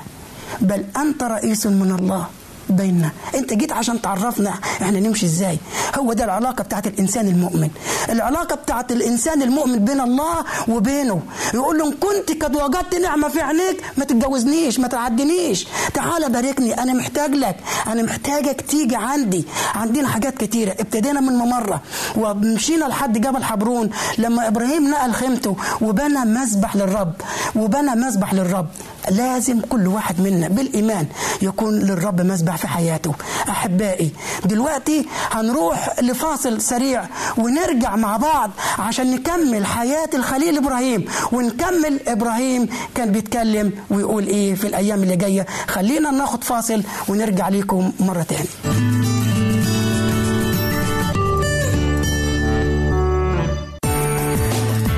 بل 0.61 0.85
أنت 0.97 1.23
رئيس 1.23 1.67
من 1.67 1.97
الله. 2.01 2.27
بيننا. 2.71 3.11
انت 3.35 3.55
جيت 3.55 3.73
عشان 3.73 4.03
تعرفنا 4.03 4.55
إحنا 4.83 5.01
نمشي 5.01 5.27
إزاي. 5.27 5.59
هو 5.99 6.13
ده 6.13 6.25
العلاقة 6.25 6.65
بتاعت 6.65 6.87
الإنسان 6.87 7.29
المؤمن. 7.29 7.71
العلاقة 8.09 8.57
بتاعت 8.57 8.93
الإنسان 8.93 9.43
المؤمن 9.43 9.79
بين 9.85 10.01
الله 10.01 10.45
وبينه. 10.69 11.23
يقول 11.55 11.79
له 11.79 11.87
إن 11.87 11.93
كنت 11.93 12.45
قد 12.45 12.57
وجدت 12.57 12.95
نعمة 12.95 13.29
في 13.29 13.41
عينيك 13.41 13.83
ما 13.97 14.05
تتجوزنيش 14.05 14.81
ما 14.81 14.89
تعدنيش 14.89 15.67
تعال 15.95 16.33
باركني 16.33 16.83
أنا 16.83 16.93
محتاج 16.93 17.35
لك. 17.35 17.57
أنا 17.87 18.03
محتاجك 18.03 18.61
تيجي 18.61 18.97
عندي. 18.97 19.45
عندنا 19.75 20.09
حاجات 20.09 20.39
كتيرة. 20.39 20.71
ابتدينا 20.71 21.21
من 21.21 21.33
ممرة. 21.33 21.83
ومشينا 22.17 22.85
لحد 22.85 23.19
جبل 23.21 23.45
حبرون. 23.45 23.91
لما 24.19 24.49
إبراهيم 24.49 24.91
نقل 24.91 25.13
خيمته 25.13 25.57
وبنى 25.81 26.25
مسبح 26.25 26.77
للرب. 26.77 27.13
وبنى 27.57 27.91
مسبح 27.91 28.35
للرب. 28.35 28.67
لازم 29.11 29.61
كل 29.61 29.87
واحد 29.87 30.21
منا 30.21 30.49
بالإيمان 30.49 31.07
يكون 31.43 31.79
للرب 31.79 32.21
مسبح 32.21 32.57
في 32.57 32.69
حياته. 32.69 33.15
أحبائي 33.49 34.11
دلوقتي 34.45 35.07
هنروح 35.31 36.01
لفاصل 36.01 36.61
سريع 36.61 37.05
ونرجع 37.39 37.97
مع 37.97 38.17
بعض 38.17 38.51
عشان 38.79 39.11
نكمل 39.15 39.67
حياة 39.67 40.09
الخليل 40.15 40.57
إبراهيم. 40.57 41.05
ونكمل 41.33 42.01
إبراهيم 42.09 42.69
كان 42.95 43.13
بيتكلم 43.13 43.73
ويقول 43.91 44.27
إيه 44.27 44.55
في 44.55 44.67
الأيام 44.67 45.03
اللي 45.03 45.17
جاية. 45.17 45.47
خلينا 45.69 46.11
ناخد 46.11 46.45
فاصل 46.45 46.83
ونرجع 47.09 47.49
لكم 47.49 47.93
مرة 48.01 48.23
تاني. 48.23 49.16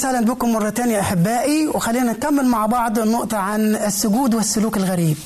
وسهلا 0.00 0.20
بكم 0.20 0.52
مرة 0.52 0.70
تانية 0.70 1.00
أحبائي. 1.00 1.66
وخلينا 1.68 2.12
نكمل 2.12 2.46
مع 2.46 2.66
بعض 2.66 2.98
النقطه 2.98 3.36
عن 3.36 3.76
السجود 3.76 4.34
والسلوك 4.34 4.76
الغريب. 4.76 5.16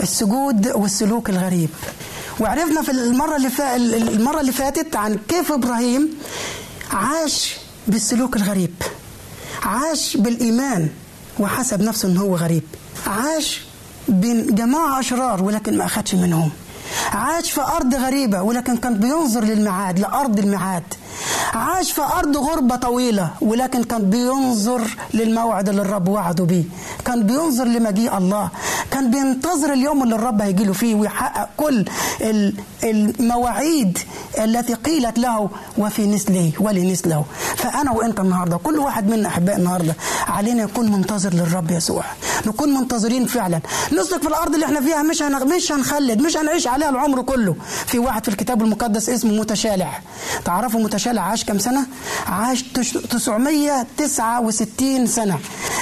السجود 0.00 0.68
والسلوك 0.68 1.30
الغريب. 1.30 1.68
وعرفنا 2.40 2.82
في 2.82 2.90
المرة 2.90 3.36
اللي 3.36 3.50
فا... 3.50 3.76
المرة 3.76 4.40
اللي 4.40 4.52
فاتت 4.52 4.96
عن 4.96 5.18
كيف 5.28 5.52
إبراهيم 5.52 6.08
عاش 6.92 7.56
بالسلوك 7.86 8.36
الغريب. 8.36 8.74
عاش 9.62 10.16
بالإيمان 10.16 10.88
وحسب 11.38 11.82
نفسه 11.82 12.08
إن 12.08 12.16
هو 12.16 12.36
غريب. 12.36 12.62
عاش 13.06 13.60
بين 14.08 14.54
جماعة 14.54 15.00
أشرار 15.00 15.42
ولكن 15.42 15.78
ما 15.78 15.84
أخدش 15.84 16.14
منهم. 16.14 16.50
عاش 17.12 17.50
في 17.50 17.60
أرض 17.60 17.94
غريبة 17.94 18.42
ولكن 18.42 18.76
كان 18.76 18.94
بينظر 18.94 19.44
للميعاد 19.44 19.98
لأرض 19.98 20.38
الميعاد 20.38 20.84
عاش 21.54 21.92
في 21.92 22.02
أرض 22.02 22.36
غربة 22.36 22.76
طويلة 22.76 23.30
ولكن 23.40 23.82
كان 23.84 24.10
بينظر 24.10 24.96
للموعد 25.14 25.68
اللي 25.68 25.82
الرب 25.82 26.08
وعده 26.08 26.44
بيه. 26.44 26.64
كان 27.04 27.22
بينظر 27.26 27.64
لمجيء 27.64 28.18
الله. 28.18 28.48
كان 28.98 29.10
بينتظر 29.10 29.72
اليوم 29.72 30.02
اللي 30.02 30.14
الرب 30.14 30.42
هيجي 30.42 30.64
له 30.64 30.72
فيه 30.72 30.94
ويحقق 30.94 31.48
كل 31.56 31.84
المواعيد 32.84 33.98
التي 34.38 34.74
قيلت 34.74 35.18
له 35.18 35.50
وفي 35.78 36.06
نسله 36.06 36.52
ولنسله. 36.60 37.24
فأنا 37.56 37.90
وأنت 37.92 38.20
النهاردة 38.20 38.56
كل 38.56 38.78
واحد 38.78 39.08
منا 39.10 39.28
أحباء 39.28 39.56
النهاردة 39.56 39.94
علينا 40.28 40.62
يكون 40.62 40.92
منتظر 40.92 41.34
للرب 41.34 41.70
يسوع. 41.70 42.04
نكون 42.46 42.74
منتظرين 42.74 43.26
فعلا. 43.26 43.60
نسلك 43.92 44.22
في 44.22 44.28
الأرض 44.28 44.54
اللي 44.54 44.66
إحنا 44.66 44.80
فيها 44.80 45.02
مش. 45.02 45.22
مش 45.56 45.72
هنخلد 45.72 46.20
مش 46.22 46.36
هنعيش 46.36 46.66
عليها 46.66 46.90
العمر 46.90 47.22
كله. 47.22 47.56
في 47.86 47.98
واحد 47.98 48.24
في 48.24 48.28
الكتاب 48.30 48.62
المقدس 48.62 49.08
اسمه 49.08 49.32
متشالع. 49.40 50.00
تعرفوا 50.44 50.80
متشالع 50.80 51.22
عاش 51.22 51.44
كم 51.44 51.58
سنة؟ 51.58 51.86
عاش 52.26 52.62
969 52.62 55.06
سنة. 55.06 55.38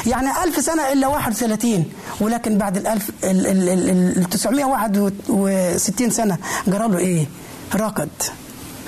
يعني 0.07 0.29
ألف 0.44 0.64
سنة 0.64 0.92
إلا 0.92 1.07
31 1.07 1.85
ولكن 2.20 2.59
بعد 2.59 2.76
ال 2.76 2.87
ال 3.24 3.46
ال 3.46 4.18
ال 4.18 4.24
961 4.31 6.11
سنة 6.11 6.38
جرى 6.66 6.88
له 6.88 6.98
إيه؟ 6.98 7.26
ركض 7.74 8.09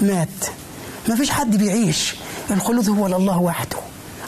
مات. 0.01 0.29
ما 1.09 1.15
فيش 1.17 1.31
حد 1.31 1.57
بيعيش. 1.57 2.15
الخلود 2.51 2.89
هو 2.89 3.07
لله 3.07 3.39
وحده. 3.39 3.77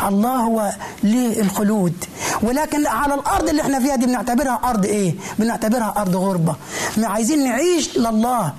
الله 0.08 0.36
هو 0.36 0.72
ليه 1.02 1.40
الخلود 1.40 2.04
ولكن 2.42 2.86
على 2.86 3.14
الأرض 3.14 3.48
اللي 3.48 3.62
إحنا 3.62 3.80
فيها 3.80 3.96
دي 3.96 4.06
بنعتبرها 4.06 4.60
أرض 4.64 4.84
إيه؟ 4.84 5.14
بنعتبرها 5.38 5.94
أرض 5.96 6.16
غربة. 6.16 6.56
عايزين 7.02 7.44
نعيش 7.44 7.98
لله. 7.98 8.52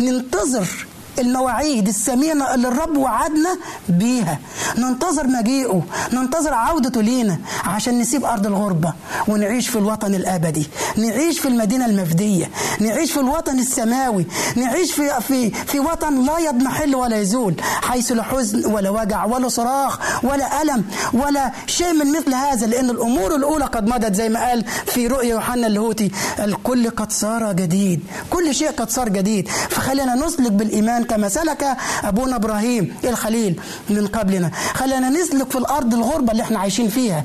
ننتظر 0.00 0.86
المواعيد 1.18 1.88
الثمينة 1.88 2.54
اللي 2.54 2.68
الرب 2.68 2.96
وعدنا 2.96 3.56
بيها. 3.88 4.38
ننتظر 4.78 5.26
مجيئه 5.26 5.82
ننتظر 6.12 6.54
عودته 6.54 7.00
لينا 7.02 7.38
عشان 7.64 7.98
نسيب 7.98 8.24
أرض 8.24 8.46
الغربة 8.46 8.92
ونعيش 9.28 9.68
في 9.68 9.76
الوطن 9.78 10.14
الأبدي 10.14 10.66
نعيش 10.96 11.38
في 11.40 11.48
المدينة 11.48 11.86
المفدية 11.86 12.50
نعيش 12.80 13.12
في 13.12 13.20
الوطن 13.20 13.58
السماوي 13.58 14.26
نعيش 14.56 14.92
في, 14.92 15.10
في, 15.20 15.50
في 15.50 15.80
وطن 15.80 16.24
لا 16.26 16.38
يضمحل 16.38 16.94
ولا 16.96 17.16
يزول 17.16 17.54
حيث 17.82 18.12
لا 18.12 18.22
حزن 18.22 18.64
ولا 18.72 18.90
وجع 18.90 19.24
ولا 19.24 19.48
صراخ 19.48 20.24
ولا 20.24 20.62
ألم 20.62 20.84
ولا 21.12 21.52
شيء 21.66 21.92
من 21.92 22.12
مثل 22.12 22.34
هذا 22.34 22.66
لأن 22.66 22.90
الأمور 22.90 23.34
الأولى 23.36 23.64
قد 23.64 23.88
مضت 23.88 24.14
زي 24.14 24.28
ما 24.28 24.48
قال 24.48 24.64
في 24.86 25.06
رؤيا 25.06 25.28
يوحنا 25.30 25.66
اللاهوتي 25.66 26.10
الكل 26.38 26.90
قد 26.90 27.12
صار 27.12 27.52
جديد 27.52 28.00
كل 28.30 28.54
شيء 28.54 28.70
قد 28.70 28.90
صار 28.90 29.08
جديد. 29.08 29.48
فخلينا 29.48 30.14
نسلك 30.14 30.52
بالإيمان 30.52 31.04
كما 31.10 31.28
سلك 31.28 31.76
أبونا 32.04 32.36
إبراهيم 32.36 32.96
الخليل 33.04 33.60
من 33.90 34.06
قبلنا. 34.06 34.50
خلينا 34.74 35.08
نسلك 35.08 35.50
في 35.50 35.58
الأرض 35.58 35.94
الغربة 35.94 36.32
اللي 36.32 36.42
إحنا 36.42 36.58
عايشين 36.58 36.88
فيها. 36.88 37.24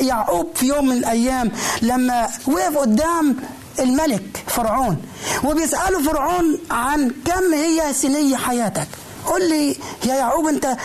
يعقوب 0.00 0.48
في 0.54 0.66
يوم 0.66 0.86
من 0.88 0.96
الأيام 0.96 1.52
لما 1.82 2.28
وقف 2.46 2.76
قدام 2.76 3.36
الملك 3.80 4.44
فرعون 4.46 4.96
وبيسأله 5.44 6.02
فرعون 6.02 6.58
عن 6.70 7.10
كم 7.24 7.54
هي 7.54 7.92
سنيه 7.92 8.36
حياتك. 8.36 8.88
قل 9.26 9.48
لي 9.48 9.76
يا 10.06 10.14
يعقوب 10.14 10.46
أنت 10.46 10.76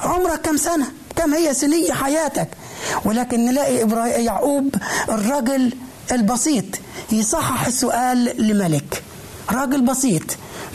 عمرك 0.00 0.40
كم 0.40 0.56
سنة؟ 0.56 0.86
كم 1.16 1.34
هي 1.34 1.54
سنيه 1.54 1.92
حياتك؟ 1.92 2.48
ولكن 3.04 3.44
نلاقي 3.44 4.24
يعقوب 4.24 4.74
الرجل 5.08 5.72
البسيط 6.12 6.64
يصحح 7.12 7.66
السؤال 7.66 8.46
لملك. 8.48 9.02
راجل 9.52 9.80
بسيط. 9.80 10.22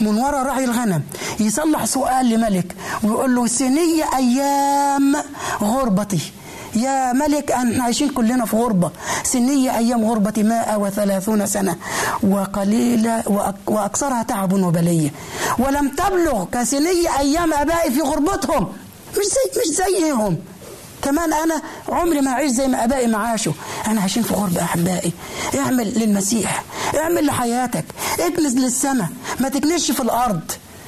من 0.02 0.18
وراء 0.18 0.46
رعي 0.46 0.64
الغنم. 0.64 1.02
يصلح 1.40 1.86
سؤال 1.86 2.30
لملك 2.30 2.76
ويقول 3.04 3.36
له 3.36 3.48
سنية 3.48 4.06
أيام 4.16 5.16
غربتي. 5.62 6.32
يا 6.76 7.14
ملك 7.14 7.52
إحنا 7.52 7.84
عايشين 7.84 8.10
كلنا 8.10 8.46
في 8.46 8.56
غربة. 8.56 8.92
سنية 9.24 9.78
أيام 9.78 10.06
غربة 10.06 10.44
ماء 10.44 10.80
وثلاثون 10.80 11.46
سنة 11.46 11.76
وقليلة 12.24 13.24
وأكثرها 13.68 14.24
تعب 14.24 14.54
وبلية. 14.54 15.10
ولم 15.60 15.88
تبلغ 15.90 16.46
كسنية 16.46 17.20
أيام 17.20 17.54
أبائي 17.54 17.92
في 17.92 18.02
غربتهم. 18.02 18.68
مش 19.12 19.26
زي 19.26 19.62
مش 19.62 19.68
زيهم. 19.78 20.38
كمان 21.02 21.34
أنا 21.34 21.62
عمري 21.90 22.22
ما 22.22 22.32
اعيش 22.32 22.52
زي 22.52 22.68
ما 22.68 22.84
أبائي 22.84 23.08
ما 23.08 23.18
عاشوا. 23.18 23.54
أنا 23.88 24.02
عايشين 24.02 24.24
في 24.24 24.34
غربة 24.34 24.64
أحبائي. 24.64 25.12
اعمل 25.60 26.00
للمسيح. 26.00 26.64
اعمل 26.98 27.26
لحياتك. 27.26 27.86
اكنس 28.20 28.54
للسماء. 28.54 29.08
ما 29.40 29.50
تكنسش 29.50 29.92
في 29.92 30.00
الأرض 30.00 30.42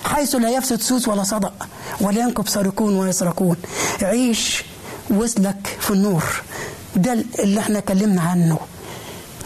حيث 0.06 0.36
لا 0.36 0.50
يفسد 0.50 0.82
سوس 0.82 1.08
ولا 1.08 1.24
صدق 1.24 1.68
ولا 2.02 2.20
ينكب 2.22 2.48
سارقون 2.48 2.96
ويسرقون 2.96 3.56
عيش 4.02 4.64
واسلك 5.10 5.78
في 5.80 5.92
النور. 5.92 6.24
ده 6.96 7.26
اللي 7.40 7.60
إحنا 7.60 7.78
اتكلمنا 7.80 8.22
عنه. 8.22 8.58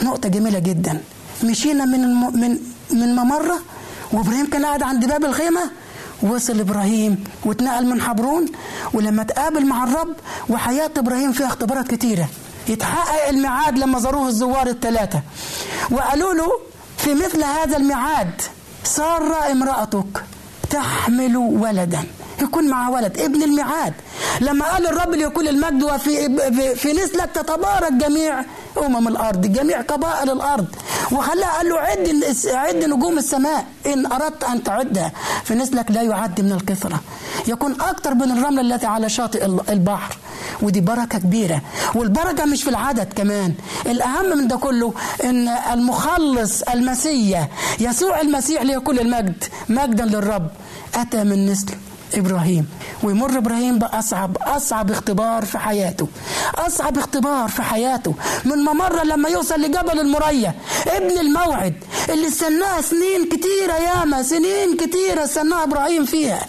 نقطة 0.04 0.30
جميلة 0.30 0.60
جدا. 0.60 1.02
مشينا 1.44 1.86
من 1.86 2.04
الم... 2.04 2.40
من 2.40 2.58
من 2.92 3.16
ممرة 3.16 3.60
وإبراهيم 4.12 4.50
كان 4.50 4.66
قاعد 4.66 4.84
عند 4.84 5.06
باب 5.06 5.26
الخيمة 5.26 5.62
وصل 6.22 6.60
إبراهيم 6.60 7.24
واتنقل 7.46 7.86
من 7.86 8.02
حبرون 8.02 8.46
ولما 8.94 9.24
تقابل 9.24 9.66
مع 9.66 9.84
الرب 9.84 10.14
وحياة 10.50 10.92
إبراهيم 10.98 11.32
فيها 11.32 11.48
اختبارات 11.48 11.88
كتيرة. 11.88 12.30
يتحقق 12.68 13.28
الميعاد 13.30 13.78
لما 13.78 14.00
زاروه 14.00 14.28
الزوار 14.28 14.68
الثلاثه 14.68 15.22
وقالوا 15.92 16.34
له 16.34 16.52
في 16.98 17.14
مثل 17.14 17.44
هذا 17.44 17.78
الميعاد 17.78 18.42
سارة 18.84 19.52
امرأتك 19.52 20.24
تحمل 20.70 21.38
ولدا. 21.38 22.04
يكون 22.42 22.70
معها 22.70 22.90
ولد 22.90 23.20
ابن 23.20 23.44
الميعاد. 23.44 23.94
لما 24.42 24.66
قال 24.66 24.88
الرب 24.88 25.14
ليكون 25.14 25.48
المجد 25.48 25.84
وفي 25.84 26.16
في 26.76 26.94
نسلك 26.94 27.30
تتبارك 27.34 27.92
جميع 27.94 28.44
أمم 28.78 29.08
الأرض 29.08 29.42
جميع 29.46 29.82
قبائل 29.82 30.30
الأرض. 30.30 30.68
وخلاه 31.12 31.48
قال 31.58 31.70
له 31.70 31.80
عد 31.80 32.24
عد 32.48 32.76
نجوم 32.76 33.18
السماء 33.18 33.66
إن 33.86 34.06
أردت 34.12 34.44
أن 34.44 34.64
تعدها 34.64 35.12
في 35.44 35.56
نسلك 35.56 35.92
لا 35.92 36.02
يعد 36.02 36.42
من 36.42 36.52
الكثره 36.52 37.00
يكون 37.48 37.82
أكثر 37.82 38.14
من 38.14 38.32
الرمل 38.32 38.72
التي 38.72 38.86
على 38.86 39.10
شاطئ 39.10 39.46
البحر. 39.46 40.18
ودي 40.62 40.82
بركة 40.82 41.20
كبيرة. 41.20 41.62
والبركة 41.96 42.46
مش 42.46 42.64
في 42.64 42.70
العدد 42.70 43.14
كمان. 43.16 43.54
الأهم 43.86 44.38
من 44.38 44.48
ده 44.48 44.56
كله 44.58 44.94
إن 45.24 45.48
المخلص 45.48 46.62
المسيح 46.62 47.48
يسوع 47.80 48.22
المسيح 48.22 48.62
ليكون 48.62 49.00
المجد 49.00 49.44
مجدا 49.70 50.06
للرب. 50.06 50.48
أتى 50.96 51.24
من 51.24 51.46
نسل 51.52 51.74
إبراهيم. 52.14 52.68
ويمر 53.04 53.38
إبراهيم 53.38 53.80
بأصعب 53.80 54.38
أصعب 54.42 54.92
اختبار 54.92 55.46
في 55.46 55.58
حياته. 55.58 56.08
أصعب 56.56 56.98
اختبار 56.98 57.50
في 57.50 57.62
حياته. 57.62 58.16
من 58.46 58.58
ممر 58.58 59.04
لما 59.04 59.30
يوصل 59.30 59.62
لجبل 59.62 60.00
المريا 60.00 60.54
ابن 60.88 61.20
الموعد 61.20 61.74
اللي 62.10 62.28
استناه 62.28 62.82
سنين 62.82 63.30
كتيرة 63.30 63.74
ياما 63.74 64.24
سنين 64.24 64.78
كتيرة 64.78 65.24
استناه 65.24 65.64
إبراهيم 65.64 66.06
فيها. 66.06 66.48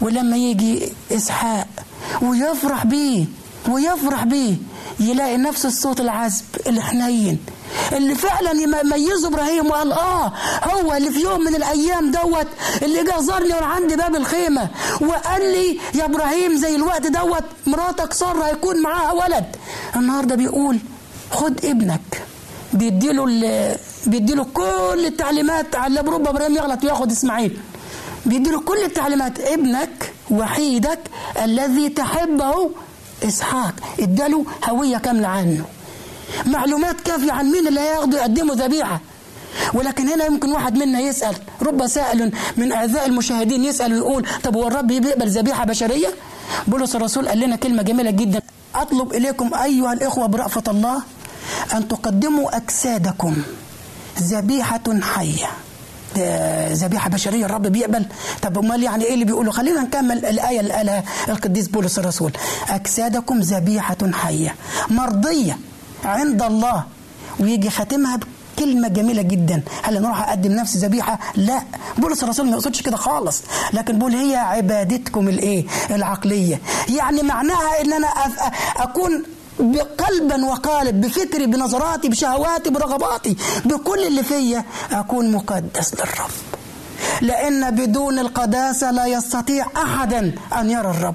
ولما 0.00 0.36
يجي 0.36 0.92
إسحاق 1.12 1.68
ويفرح 2.22 2.86
بيه 2.86 3.24
ويفرح 3.68 4.24
بيه 4.24 4.54
يلاقي 5.00 5.36
نفس 5.36 5.66
الصوت 5.66 6.00
العذب 6.00 6.44
الحنين. 6.66 7.38
اللي 7.92 8.14
فعلا 8.14 8.50
يميزه 8.50 9.28
إبراهيم 9.28 9.66
وقال 9.66 9.92
آه 9.92 10.32
هو 10.64 10.94
اللي 10.94 11.10
في 11.10 11.20
يوم 11.20 11.40
من 11.40 11.54
الأيام 11.54 12.10
دوت 12.10 12.46
اللي 12.82 13.04
جه 13.04 13.20
زارني 13.20 13.54
وأنا 13.54 13.66
عندي 13.66 13.96
باب 13.96 14.16
الخيمة 14.16 14.68
وقال 15.00 15.42
لي 15.52 15.78
يا 15.94 16.04
إبراهيم 16.04 16.56
زي 16.56 16.76
الوقت 16.76 17.06
دوت 17.06 17.44
مراتك 17.66 18.12
سارة 18.12 18.44
هيكون 18.44 18.82
معاها 18.82 19.12
ولد. 19.12 19.44
النهارده 19.96 20.34
بيقول 20.34 20.78
خد 21.30 21.64
ابنك. 21.64 22.22
بيديله 22.72 23.24
بيديله 24.06 24.46
كل 24.54 25.04
التعليمات 25.06 25.76
على 25.76 26.00
رب 26.00 26.28
إبراهيم 26.28 26.56
يغلط 26.56 26.84
وياخد 26.84 27.10
إسماعيل. 27.10 27.58
بيديله 28.26 28.60
كل 28.60 28.78
التعليمات 28.84 29.40
ابنك 29.40 30.12
وحيدك 30.30 30.98
الذي 31.42 31.88
تحبه 31.88 32.70
إسحاق. 33.24 33.74
اداله 34.00 34.44
هوية 34.68 34.96
كاملة 34.98 35.28
عنه. 35.28 35.64
معلومات 36.46 37.00
كافية 37.00 37.32
عن 37.32 37.50
مين 37.50 37.66
اللي 37.68 37.80
هياخده 37.80 38.18
يقدمه 38.18 38.54
ذبيحة. 38.54 39.00
ولكن 39.74 40.08
هنا 40.08 40.24
يمكن 40.24 40.52
واحد 40.52 40.76
منا 40.78 41.00
يسأل 41.00 41.34
رب 41.62 41.86
سائل 41.86 42.32
من 42.56 42.72
اعزائي 42.72 43.06
المشاهدين 43.06 43.64
يسأل 43.64 43.92
ويقول 43.92 44.26
طب 44.44 44.56
هو 44.56 44.66
الرب 44.68 44.86
بيقبل 44.86 45.28
ذبيحة 45.28 45.64
بشرية؟ 45.64 46.08
بولس 46.66 46.96
الرسول 46.96 47.28
قال 47.28 47.40
لنا 47.40 47.56
كلمة 47.56 47.82
جميلة 47.82 48.10
جدا. 48.10 48.42
أطلب 48.74 49.12
إليكم 49.12 49.54
أيها 49.54 49.92
الإخوة 49.92 50.26
برأفة 50.26 50.62
الله 50.68 51.02
أن 51.74 51.88
تقدموا 51.88 52.56
أجسادكم 52.56 53.36
ذبيحة 54.22 55.00
حية. 55.02 55.46
ذبيحة 56.72 57.10
بشرية 57.10 57.44
الرب 57.44 57.66
بيقبل. 57.66 58.06
طب 58.42 58.58
أمال 58.58 58.82
يعني 58.82 59.04
إيه 59.04 59.14
اللي 59.14 59.24
بيقولوا 59.24 59.52
خلينا 59.52 59.80
نكمل 59.82 60.26
الآية 60.26 60.60
اللي 60.60 60.72
قالها 60.72 61.04
القديس 61.28 61.68
بولس 61.68 61.98
الرسول. 61.98 62.32
أجسادكم 62.68 63.38
ذبيحة 63.40 63.96
حية. 64.12 64.54
مرضية. 64.90 65.58
عند 66.04 66.42
الله. 66.42 66.84
ويجي 67.40 67.70
خاتمها 67.70 68.18
كلمة 68.58 68.88
جميلة 68.88 69.22
جدا. 69.22 69.62
هل 69.82 70.02
نروح 70.02 70.28
أقدم 70.28 70.52
نفسي 70.52 70.78
ذبيحة؟ 70.78 71.18
لا. 71.34 71.62
بولس 71.98 72.24
الرسول 72.24 72.46
ما 72.46 72.52
يقصدش 72.52 72.82
كده 72.82 72.96
خالص. 72.96 73.42
لكن 73.72 73.98
بقول 73.98 74.14
هي 74.14 74.36
عبادتكم 74.36 75.28
الإيه؟ 75.28 75.66
العقلية. 75.90 76.60
يعني 76.88 77.22
معناها 77.22 77.80
إن 77.80 77.92
أنا 77.92 78.08
أكون 78.76 79.22
بقلبا 79.60 80.44
وقالب 80.44 81.00
بفكري 81.00 81.46
بنظراتي 81.46 82.08
بشهواتي 82.08 82.70
برغباتي. 82.70 83.36
بكل 83.64 84.06
اللي 84.06 84.22
فيا 84.22 84.64
أكون 84.92 85.32
مقدس 85.32 85.94
للرب. 85.94 86.30
لأن 87.20 87.70
بدون 87.70 88.18
القداسة 88.18 88.90
لا 88.90 89.06
يستطيع 89.06 89.66
احدا 89.76 90.34
ان 90.58 90.70
يرى 90.70 90.90
الرب. 90.90 91.14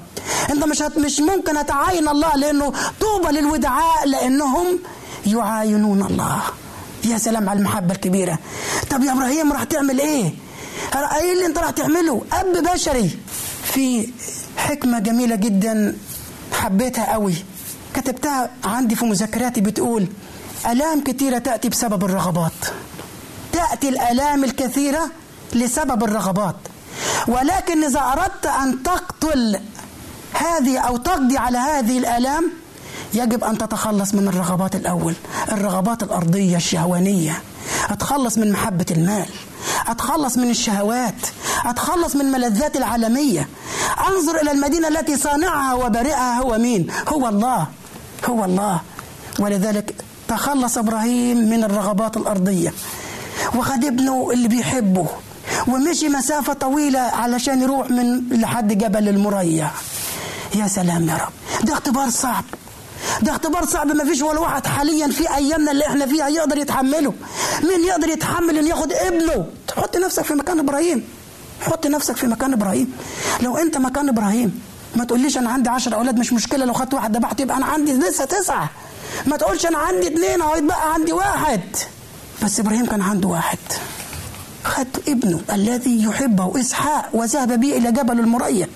انت 0.50 0.64
مش 0.64 0.82
مش 0.96 1.20
ممكن 1.20 1.56
اتعاين 1.56 2.08
الله 2.08 2.36
لأنه 2.36 2.72
طوبى 3.00 3.32
للودعاء 3.40 4.06
لانهم 4.06 4.78
يعاينون 5.26 6.02
الله. 6.02 6.42
يا 7.04 7.18
سلام 7.18 7.48
على 7.48 7.58
المحبة 7.58 7.94
الكبيرة. 7.94 8.38
طب 8.90 9.02
يا 9.02 9.12
إبراهيم 9.12 9.52
راح 9.52 9.64
تعمل 9.64 10.00
إيه؟ 10.00 10.34
إيه 11.20 11.32
اللي 11.32 11.46
أنت 11.46 11.58
راح 11.58 11.70
تعمله؟ 11.70 12.22
أب 12.32 12.72
بشري. 12.72 13.10
في 13.64 14.08
حكمة 14.56 14.98
جميلة 14.98 15.36
جدا 15.36 15.96
حبيتها 16.52 17.12
قوي. 17.12 17.34
كتبتها 17.94 18.50
عندي 18.64 18.96
في 18.96 19.04
مذكراتي 19.04 19.60
بتقول 19.60 20.06
ألام 20.66 21.04
كثيره 21.04 21.38
تأتي 21.38 21.68
بسبب 21.68 22.04
الرغبات. 22.04 22.52
تأتي 23.52 23.88
الألام 23.88 24.44
الكثيرة 24.44 25.10
لسبب 25.56 26.04
الرغبات. 26.04 26.56
ولكن 27.28 27.84
إذا 27.84 28.00
أردت 28.00 28.46
أن 28.46 28.82
تقتل 28.82 29.60
هذه 30.34 30.78
أو 30.78 30.96
تقضي 30.96 31.38
على 31.38 31.58
هذه 31.58 31.98
الآلام 31.98 32.52
يجب 33.14 33.44
أن 33.44 33.58
تتخلص 33.58 34.14
من 34.14 34.28
الرغبات 34.28 34.74
الأول 34.74 35.14
الرغبات 35.52 36.02
الأرضية 36.02 36.56
الشهوانية. 36.56 37.42
أتخلص 37.90 38.38
من 38.38 38.52
محبة 38.52 38.86
المال 38.90 39.26
أتخلص 39.86 40.36
من 40.36 40.50
الشهوات 40.50 41.14
أتخلص 41.64 42.16
من 42.16 42.24
ملذات 42.24 42.76
العالمية. 42.76 43.48
أنظر 44.08 44.42
إلى 44.42 44.50
المدينة 44.52 44.88
التي 44.88 45.16
صانعها 45.16 45.74
وبارئها 45.74 46.40
هو 46.40 46.58
مين؟ 46.58 46.86
هو 47.08 47.28
الله 47.28 47.66
هو 48.24 48.44
الله. 48.44 48.80
ولذلك 49.38 49.94
تخلص 50.28 50.78
إبراهيم 50.78 51.36
من 51.50 51.64
الرغبات 51.64 52.16
الأرضية. 52.16 52.72
وخد 53.54 53.84
ابنه 53.84 54.30
اللي 54.32 54.48
بيحبه. 54.48 55.06
ومشي 55.68 56.08
مسافة 56.08 56.52
طويلة 56.52 57.00
علشان 57.00 57.62
يروح 57.62 57.90
من 57.90 58.28
لحد 58.30 58.78
جبل 58.78 59.08
المريا 59.08 59.70
يا 60.54 60.68
سلام 60.68 61.08
يا 61.08 61.14
رب. 61.16 61.66
ده 61.66 61.72
اختبار 61.72 62.10
صعب. 62.10 62.44
ده 63.22 63.30
اختبار 63.32 63.66
صعب. 63.66 63.86
ما 63.86 64.04
فيش 64.04 64.22
ولا 64.22 64.40
واحد 64.40 64.66
حاليا 64.66 65.08
في 65.08 65.34
أيامنا 65.36 65.70
اللي 65.70 65.86
إحنا 65.86 66.06
فيها 66.06 66.28
يقدر 66.28 66.58
يتحمله. 66.58 67.14
مين 67.62 67.84
يقدر 67.84 68.08
يتحمل 68.08 68.58
إن 68.58 68.66
ياخد 68.66 68.92
ابنه؟ 68.92 69.46
تحط 69.68 69.96
نفسك 69.96 70.22
في 70.24 70.34
مكان 70.34 70.58
إبراهيم. 70.58 71.04
حط 71.60 71.86
نفسك 71.86 72.16
في 72.16 72.26
مكان 72.26 72.52
إبراهيم. 72.52 72.92
لو 73.42 73.56
أنت 73.56 73.76
مكان 73.76 74.08
إبراهيم 74.08 74.62
ما 74.96 75.04
تقوليش 75.04 75.38
أنا 75.38 75.50
عندي 75.50 75.68
عشر 75.68 75.94
أولاد 75.94 76.18
مش 76.18 76.32
مشكلة. 76.32 76.64
لو 76.64 76.72
خدت 76.72 76.94
واحد 76.94 77.16
ذبحت 77.16 77.40
يبقى 77.40 77.56
أنا 77.56 77.66
عندي 77.66 77.92
لسه 77.92 78.24
تسعة. 78.24 78.70
ما 79.26 79.36
تقولش 79.36 79.66
أنا 79.66 79.78
عندي 79.78 80.06
اثنين 80.08 80.42
اهو 80.42 80.56
يتبقى 80.56 80.94
عندي 80.94 81.12
واحد. 81.12 81.60
بس 82.42 82.60
إبراهيم 82.60 82.86
كان 82.86 83.00
عنده 83.02 83.28
واحد. 83.28 83.58
خد 84.64 84.86
ابنه 85.08 85.40
الذي 85.52 86.02
يحبه 86.02 86.60
إسحاق 86.60 87.08
وذهب 87.12 87.60
به 87.60 87.76
إلى 87.76 87.92
جبل 87.92 88.20
المريا 88.20 88.68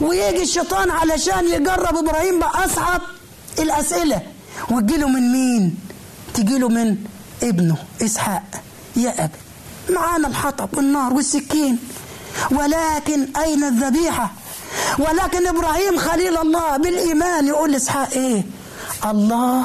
ويجي 0.00 0.42
الشيطان 0.42 0.90
علشان 0.90 1.48
يجرب 1.48 1.96
إبراهيم 1.96 2.38
بأصعب 2.38 3.00
الأسئلة. 3.58 4.22
وتجيله 4.70 5.08
من 5.08 5.32
مين؟ 5.32 5.76
تجيله 6.34 6.68
من 6.68 6.96
ابنه 7.42 7.76
إسحاق. 8.02 8.42
يا 8.96 9.24
اب 9.24 9.30
معانا 9.90 10.28
الحطب 10.28 10.68
والنار 10.76 11.12
والسكين. 11.12 11.78
ولكن 12.50 13.26
أين 13.36 13.64
الذبيحة؟ 13.64 14.32
ولكن 14.98 15.46
إبراهيم 15.46 15.98
خليل 15.98 16.36
الله 16.36 16.76
بالإيمان 16.76 17.46
يقول 17.46 17.72
لإسحاق 17.72 18.10
إيه؟ 18.12 18.42
الله 19.04 19.64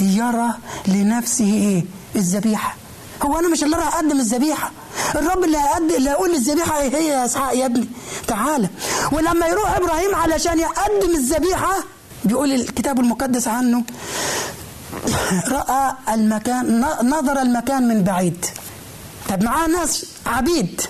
يرى 0.00 0.54
لنفسه 0.88 1.44
إيه؟ 1.44 1.84
الذبيحة. 2.16 2.76
هو 3.24 3.38
أنا 3.38 3.48
مش 3.48 3.64
اللي 3.64 3.76
راح 3.76 3.94
اقدم 3.96 4.20
الذبيحة. 4.20 4.70
الرب 5.14 5.44
اللي 5.44 5.58
هيقدم 5.58 5.94
اللي 5.96 6.10
هيقول 6.10 6.30
الذبيحة 6.30 6.80
إيه 6.80 6.96
هي 6.96 7.06
يا 7.06 7.24
إسحاق 7.24 7.56
يا 7.56 7.66
ابني. 7.66 7.88
تعالى 8.26 8.68
ولما 9.12 9.46
يروح 9.46 9.76
إبراهيم 9.76 10.14
علشان 10.14 10.58
يقدم 10.58 11.14
الذبيحة 11.14 11.74
بيقول 12.24 12.52
الكتاب 12.52 13.00
المقدس 13.00 13.48
عنه 13.48 13.82
رأى 15.48 15.94
المكان 16.14 16.80
نظر 17.02 17.42
المكان 17.42 17.88
من 17.88 18.02
بعيد. 18.02 18.46
طب 19.28 19.42
معاه 19.42 19.66
ناس 19.66 20.06
عبيد. 20.26 20.80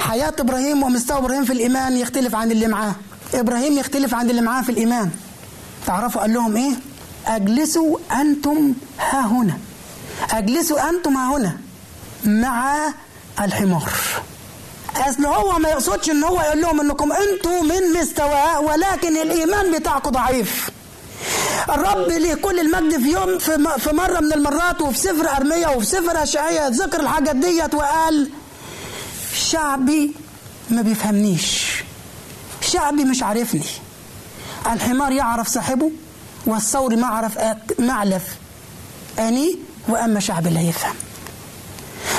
حياة 0.00 0.32
إبراهيم 0.38 0.82
ومستوى 0.82 1.18
إبراهيم 1.18 1.44
في 1.44 1.52
الإيمان 1.52 1.96
يختلف 1.96 2.34
عن 2.34 2.50
اللي 2.50 2.66
معاه. 2.66 2.94
إبراهيم 3.34 3.78
يختلف 3.78 4.14
عن 4.14 4.30
اللي 4.30 4.40
معاه 4.42 4.62
في 4.62 4.72
الإيمان. 4.72 5.10
تعرفوا 5.86 6.20
قال 6.20 6.34
لهم 6.34 6.56
إيه؟ 6.56 6.72
أجلسوا 7.26 7.98
أنتم 8.20 8.72
ها 8.98 9.26
هنا. 9.26 9.58
أجلسوا 10.30 10.88
أنتم 10.90 11.16
ها 11.16 11.36
هنا. 11.36 11.56
مع 12.26 12.92
الحمار. 13.40 13.92
اصل 14.96 15.26
هو 15.26 15.58
ما 15.58 15.68
يقصدش 15.68 16.10
إن 16.10 16.24
هو 16.24 16.40
يقول 16.40 16.60
لهم 16.60 16.80
إنكم 16.80 17.12
أنتوا 17.12 17.62
من 17.62 18.00
مستواه 18.00 18.60
ولكن 18.60 19.16
الإيمان 19.16 19.78
بتاعكم 19.78 20.10
ضعيف. 20.10 20.70
الرب 21.68 22.08
ليه 22.08 22.34
كل 22.34 22.60
المجد 22.60 23.02
في 23.02 23.10
يوم 23.12 23.38
في 23.78 23.90
مرة 23.92 24.20
من 24.20 24.32
المرات 24.32 24.80
وفي 24.80 24.98
سفر 24.98 25.36
أرمية 25.36 25.66
وفي 25.66 25.86
سفر 25.86 26.22
اشعياء 26.22 26.70
ذكر 26.70 27.00
الحاجات 27.00 27.36
ديت 27.36 27.74
وقال 27.74 28.30
شعبي 29.34 30.14
ما 30.70 30.82
بيفهمنيش. 30.82 31.74
شعبي 32.60 33.04
مش 33.04 33.22
عارفني. 33.22 33.64
الحمار 34.72 35.12
يعرف 35.12 35.48
صاحبه 35.48 35.90
والثور 36.46 36.96
ما 36.96 37.06
عرف 37.06 37.38
معلف 37.78 38.22
أني 39.18 39.58
وأما 39.88 40.20
شعبي 40.20 40.50
لا 40.50 40.60
يفهم. 40.60 40.94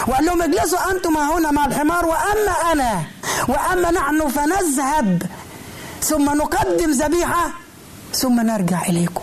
وقال 0.07 0.25
لهم 0.25 0.41
اجلسوا 0.41 0.91
أنتم 0.91 1.17
هنا 1.17 1.51
مع 1.51 1.65
الحمار 1.65 2.05
وأما 2.05 2.71
أنا 2.73 3.03
وأما 3.47 3.91
نحن 3.91 4.27
فنذهب 4.27 5.23
ثم 6.01 6.25
نقدم 6.25 6.91
ذبيحة 6.91 7.49
ثم 8.13 8.41
نرجع 8.41 8.81
إليكم. 8.89 9.21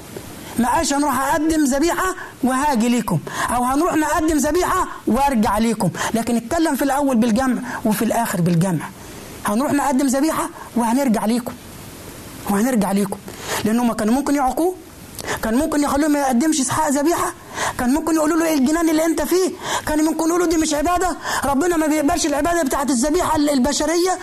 ما 0.59 0.69
قالش 0.69 0.93
هنروح 0.93 1.21
أقدم 1.21 1.65
ذبيحة 1.65 2.15
وهاجي 2.43 2.89
ليكم 2.89 3.19
أو 3.55 3.65
هنروح 3.65 3.95
نقدم 3.95 4.37
ذبيحة 4.37 4.87
وأرجع 5.07 5.59
ليكم. 5.59 5.91
لكن 6.15 6.37
اتكلم 6.37 6.77
في 6.77 6.83
الأول 6.85 7.17
بالجمع 7.17 7.63
وفي 7.85 8.05
الآخر 8.05 8.41
بالجمع. 8.41 8.85
هنروح 9.47 9.73
نقدم 9.73 10.07
ذبيحة 10.07 10.49
وهنرجع 10.77 11.25
ليكم 11.25 11.53
وهنرجع 12.51 12.93
ليكم. 12.93 13.19
لأنهم 13.65 13.93
كانوا 13.93 14.15
ممكن 14.15 14.35
يعقوه 14.35 14.75
كان 15.43 15.55
ممكن 15.55 15.83
يخلوه 15.83 16.09
ما 16.09 16.19
يقدمش 16.19 16.61
اسحاق 16.61 16.89
ذبيحة. 16.89 17.33
كان 17.79 17.95
ممكن 17.95 18.15
يقولوا 18.15 18.39
له 18.39 18.47
إيه 18.47 18.55
الجنان 18.55 18.89
اللي 18.89 19.05
أنت 19.05 19.23
فيه؟ 19.23 19.51
كان 19.87 20.05
ممكن 20.05 20.29
يقولوا 20.29 20.47
دي 20.47 20.57
مش 20.57 20.75
عبادة. 20.75 21.17
ربنا 21.45 21.77
ما 21.77 21.87
بيقبلش 21.87 22.27
العبادة 22.27 22.63
بتاعت 22.63 22.91
الذبيحة 22.91 23.37
البشرية. 23.37 24.19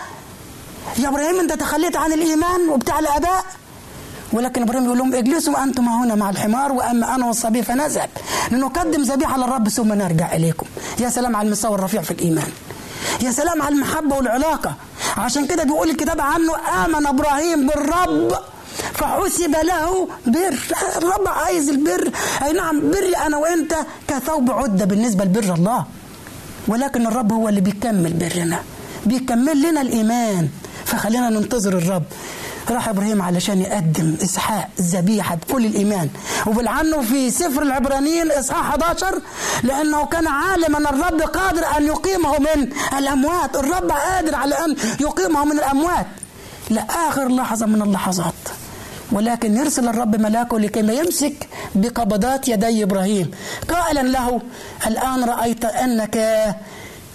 يا 0.98 1.08
إبراهيم 1.08 1.40
أنت 1.40 1.52
تخليت 1.52 1.96
عن 1.96 2.12
الإيمان 2.12 2.68
وبتاع 2.68 2.98
الآباء. 2.98 3.44
ولكن 4.32 4.62
إبراهيم 4.62 4.84
يقول 4.84 4.98
لهم 4.98 5.14
اجلسوا 5.14 5.62
أنتم 5.62 5.88
هنا 5.88 6.14
مع 6.14 6.30
الحمار 6.30 6.72
وأما 6.72 7.14
أنا 7.14 7.26
والصبي 7.26 7.62
فنذهب. 7.62 8.10
لنقدم 8.50 9.02
ذبيحة 9.02 9.38
للرب 9.38 9.68
ثم 9.68 9.92
نرجع 9.92 10.32
إليكم. 10.32 10.66
يا 10.98 11.10
سلام 11.10 11.36
على 11.36 11.46
المستوى 11.46 11.74
الرفيع 11.74 12.02
في 12.02 12.10
الإيمان. 12.10 12.48
يا 13.20 13.30
سلام 13.30 13.62
على 13.62 13.74
المحبة 13.74 14.16
والعلاقة. 14.16 14.74
عشان 15.16 15.46
كده 15.46 15.64
بيقول 15.64 15.90
الكتاب 15.90 16.20
عنه 16.20 16.52
آمن 16.84 17.06
إبراهيم 17.06 17.66
بالرب. 17.66 18.32
فحسب 18.94 19.56
له 19.64 20.08
بر. 20.26 20.58
الرب 20.96 21.28
عايز 21.28 21.68
البر. 21.68 22.10
أي 22.44 22.52
نعم 22.52 22.90
بري 22.90 23.16
أنا 23.16 23.36
وأنت 23.36 23.74
كثوب 24.08 24.50
عدة 24.50 24.84
بالنسبة 24.84 25.24
لبر 25.24 25.54
الله. 25.54 25.86
ولكن 26.68 27.06
الرب 27.06 27.32
هو 27.32 27.48
اللي 27.48 27.60
بيكمل 27.60 28.12
برنا. 28.12 28.62
بيكمل 29.06 29.62
لنا 29.62 29.80
الإيمان. 29.80 30.48
فخلينا 30.84 31.30
ننتظر 31.30 31.72
الرب. 31.78 32.02
راح 32.70 32.88
إبراهيم 32.88 33.22
علشان 33.22 33.60
يقدم 33.60 34.16
إسحاق 34.22 34.68
ذبيحة 34.80 35.34
بكل 35.34 35.66
الإيمان. 35.66 36.08
وبالعنه 36.46 37.02
في 37.02 37.30
سفر 37.30 37.62
العبرانيين 37.62 38.30
إصحاح 38.30 38.70
11 38.70 39.20
لأنه 39.62 40.06
كان 40.06 40.26
عالما 40.26 40.78
أن 40.78 40.86
الرب 40.86 41.20
قادر 41.20 41.62
أن 41.76 41.86
يقيمه 41.86 42.38
من 42.38 42.72
الأموات. 42.98 43.56
الرب 43.56 43.90
قادر 43.90 44.34
على 44.34 44.54
أن 44.54 44.76
يقيمه 45.00 45.44
من 45.44 45.52
الأموات. 45.52 46.06
لآخر 46.70 47.28
لحظة 47.28 47.66
من 47.66 47.82
اللحظات. 47.82 48.34
ولكن 49.12 49.56
يرسل 49.56 49.88
الرب 49.88 50.16
ملاكه 50.16 50.58
لكي 50.58 50.82
لا 50.82 50.92
يمسك 50.92 51.48
بقبضات 51.74 52.48
يدي 52.48 52.82
إبراهيم. 52.82 53.30
قائلا 53.68 54.00
له 54.00 54.40
الآن 54.86 55.24
رأيت 55.24 55.64
أنك 55.64 56.16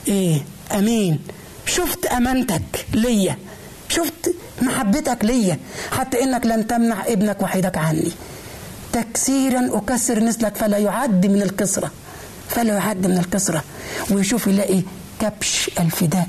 إيه 0.07 0.45
أمين. 0.71 1.19
شفت 1.65 2.05
أمانتك 2.05 2.85
ليا 2.93 3.37
شفت 3.89 4.35
محبتك 4.61 5.25
ليا 5.25 5.59
حتى 5.91 6.23
إنك 6.23 6.45
لن 6.45 6.67
تمنع 6.67 7.05
ابنك 7.07 7.41
وحيدك 7.41 7.77
عني. 7.77 8.11
تكسيرا 8.93 9.69
أكسر 9.77 10.19
نسلك 10.19 10.55
فلا 10.55 10.77
يعد 10.77 11.25
من 11.25 11.41
الكسرة. 11.41 11.91
فلا 12.49 12.73
يعد 12.73 13.07
من 13.07 13.17
الكسرة. 13.17 13.63
ويشوف 14.11 14.47
يلاقي 14.47 14.81
كبش 15.19 15.71
الفداء 15.79 16.27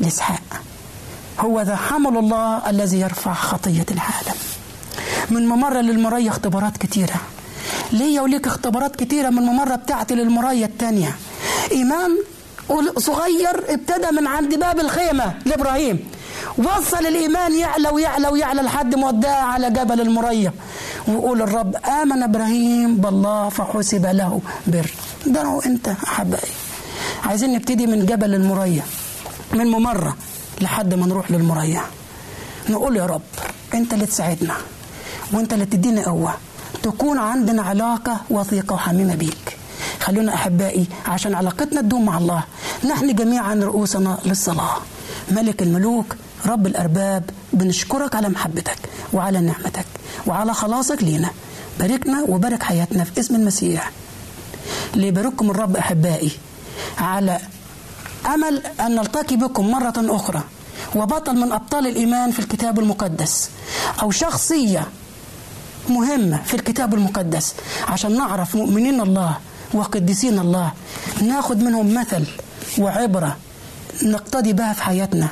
لإسحاق. 0.00 0.62
هو 1.40 1.60
ذا 1.60 1.76
حمل 1.76 2.16
الله 2.16 2.70
الذي 2.70 3.00
يرفع 3.00 3.34
خطية 3.34 3.86
العالم. 3.90 4.38
من 5.30 5.48
ممرة 5.48 5.80
للمرية 5.80 6.28
اختبارات 6.28 6.76
كتيرة. 6.76 7.14
ليا 7.92 8.20
وليك 8.20 8.46
اختبارات 8.46 8.96
كتيرة 8.96 9.30
من 9.30 9.38
الممرة 9.38 9.74
بتاعتي 9.74 10.14
للمرية 10.14 10.64
التانية. 10.64 11.16
إيمان 11.72 12.18
صغير 12.98 13.64
ابتدى 13.68 14.10
من 14.20 14.26
عند 14.26 14.54
باب 14.54 14.80
الخيمة 14.80 15.34
لإبراهيم. 15.44 16.08
وصل 16.58 17.06
الإيمان 17.06 17.54
يعلى 17.54 17.88
ويعلى 17.88 18.28
ويعلى 18.28 18.62
لحد 18.62 18.94
ما 18.94 19.08
وداه 19.08 19.30
على 19.34 19.70
جبل 19.70 20.00
المرية. 20.00 20.52
ويقول 21.08 21.42
الرب 21.42 21.76
آمن 22.02 22.22
إبراهيم 22.22 22.96
بالله 22.96 23.48
فحسب 23.48 24.06
له 24.06 24.40
بر. 24.66 24.90
ده 25.26 25.40
أنا 25.40 25.48
وأنت 25.48 25.88
أحبائي. 25.88 26.50
عايزين 27.24 27.52
نبتدي 27.52 27.86
من 27.86 28.06
جبل 28.06 28.34
المرية. 28.34 28.82
من 29.52 29.66
ممرة 29.66 30.16
لحد 30.60 30.94
ما 30.94 31.06
نروح 31.06 31.30
للمرية. 31.30 31.82
نقول 32.68 32.96
يا 32.96 33.06
رب 33.06 33.22
أنت 33.74 33.92
اللي 33.92 34.06
تساعدنا. 34.06 34.54
وانت 35.32 35.52
اللي 35.52 35.64
تدينا 35.64 36.04
قوة. 36.04 36.34
تكون 36.82 37.18
عندنا 37.18 37.62
علاقة 37.62 38.20
وثيقة 38.30 38.74
وحميمة 38.74 39.14
بيك. 39.14 39.56
خلونا 40.00 40.34
أحبائي 40.34 40.86
عشان 41.06 41.34
علاقتنا 41.34 41.80
تدوم 41.80 42.04
مع 42.04 42.18
الله. 42.18 42.44
نحن 42.84 43.14
جميعا 43.14 43.54
رؤوسنا 43.54 44.18
للصلاة. 44.24 44.76
ملك 45.30 45.62
الملوك 45.62 46.16
رب 46.46 46.66
الأرباب 46.66 47.30
بنشكرك 47.52 48.14
على 48.14 48.28
محبتك 48.28 48.78
وعلى 49.12 49.40
نعمتك 49.40 49.86
وعلى 50.26 50.54
خلاصك 50.54 51.02
لينا. 51.02 51.30
باركنا 51.78 52.24
وبارك 52.28 52.62
حياتنا 52.62 53.04
في 53.04 53.20
اسم 53.20 53.34
المسيح. 53.34 53.90
ليبارككم 54.94 55.50
الرب 55.50 55.76
أحبائي 55.76 56.30
على 56.98 57.38
أمل 58.34 58.62
أن 58.80 58.94
نلتقي 58.94 59.36
بكم 59.36 59.70
مرة 59.70 59.94
أخرى. 59.96 60.42
وبطل 60.94 61.36
من 61.36 61.52
أبطال 61.52 61.86
الإيمان 61.86 62.30
في 62.30 62.38
الكتاب 62.38 62.78
المقدس. 62.78 63.50
أو 64.02 64.10
شخصية 64.10 64.86
مهمة 65.90 66.42
في 66.42 66.54
الكتاب 66.54 66.94
المقدس 66.94 67.54
عشان 67.88 68.16
نعرف 68.16 68.56
مؤمنين 68.56 69.00
الله 69.00 69.38
وقديسين 69.74 70.38
الله. 70.38 70.72
ناخد 71.22 71.62
منهم 71.62 71.94
مثل 71.94 72.24
وعبرة 72.78 73.36
نقتدي 74.02 74.52
بها 74.52 74.72
في 74.72 74.82
حياتنا 74.82 75.28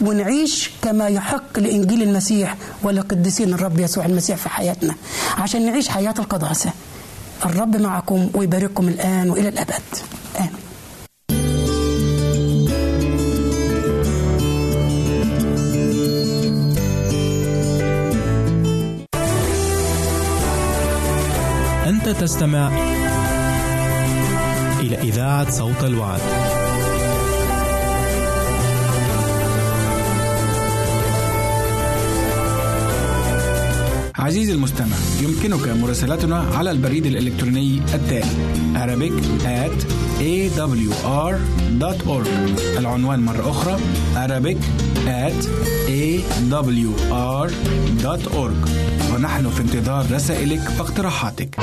ونعيش 0.00 0.70
كما 0.82 1.08
يحق 1.08 1.58
لإنجيل 1.58 2.02
المسيح 2.02 2.56
ولقديسين 2.82 3.54
الرب 3.54 3.80
يسوع 3.80 4.04
المسيح 4.06 4.36
في 4.36 4.48
حياتنا 4.48 4.94
عشان 5.38 5.66
نعيش 5.66 5.88
حياة 5.88 6.14
القداسة. 6.18 6.70
الرب 7.44 7.76
معكم 7.76 8.30
ويبارككم 8.34 8.88
الآن 8.88 9.30
وإلى 9.30 9.48
الأبد. 9.48 9.82
تستمع 22.12 22.68
إلى 24.80 24.96
إذاعة 24.98 25.50
صوت 25.50 25.84
الوعد. 25.84 26.20
عزيزي 34.18 34.52
المستمع 34.52 34.96
يمكنك 35.22 35.68
مراسلتنا 35.68 36.38
على 36.54 36.70
البريد 36.70 37.06
الإلكتروني 37.06 37.82
التالي 37.94 38.30
Arabic 38.74 39.12
at 39.44 39.84
awr.org 40.20 40.68
العنوان 42.78 43.20
مرة 43.20 43.50
أخرى 43.50 43.78
Arabic 44.14 44.58
at 45.06 45.46
awr.org 45.88 46.80
ونحن 49.14 49.50
في 49.50 49.60
انتظار 49.60 50.06
رسائلك 50.12 50.60
واقتراحاتك. 50.78 51.56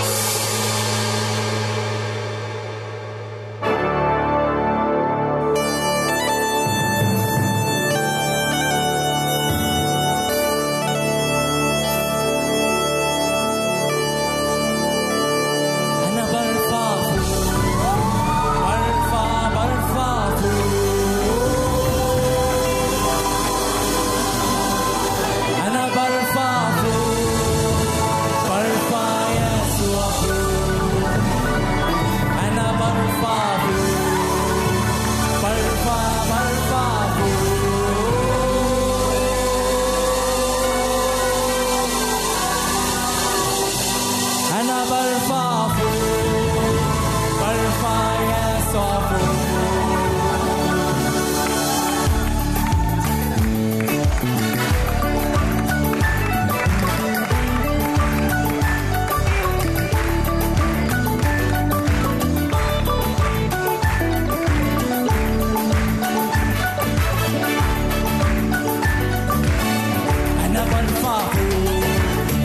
أنا 70.88 71.22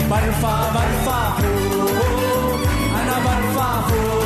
برفع 0.09 0.71
برفع 0.73 0.73
برفع 0.73 1.37
أنا 3.01 3.15
برفع 3.25 4.22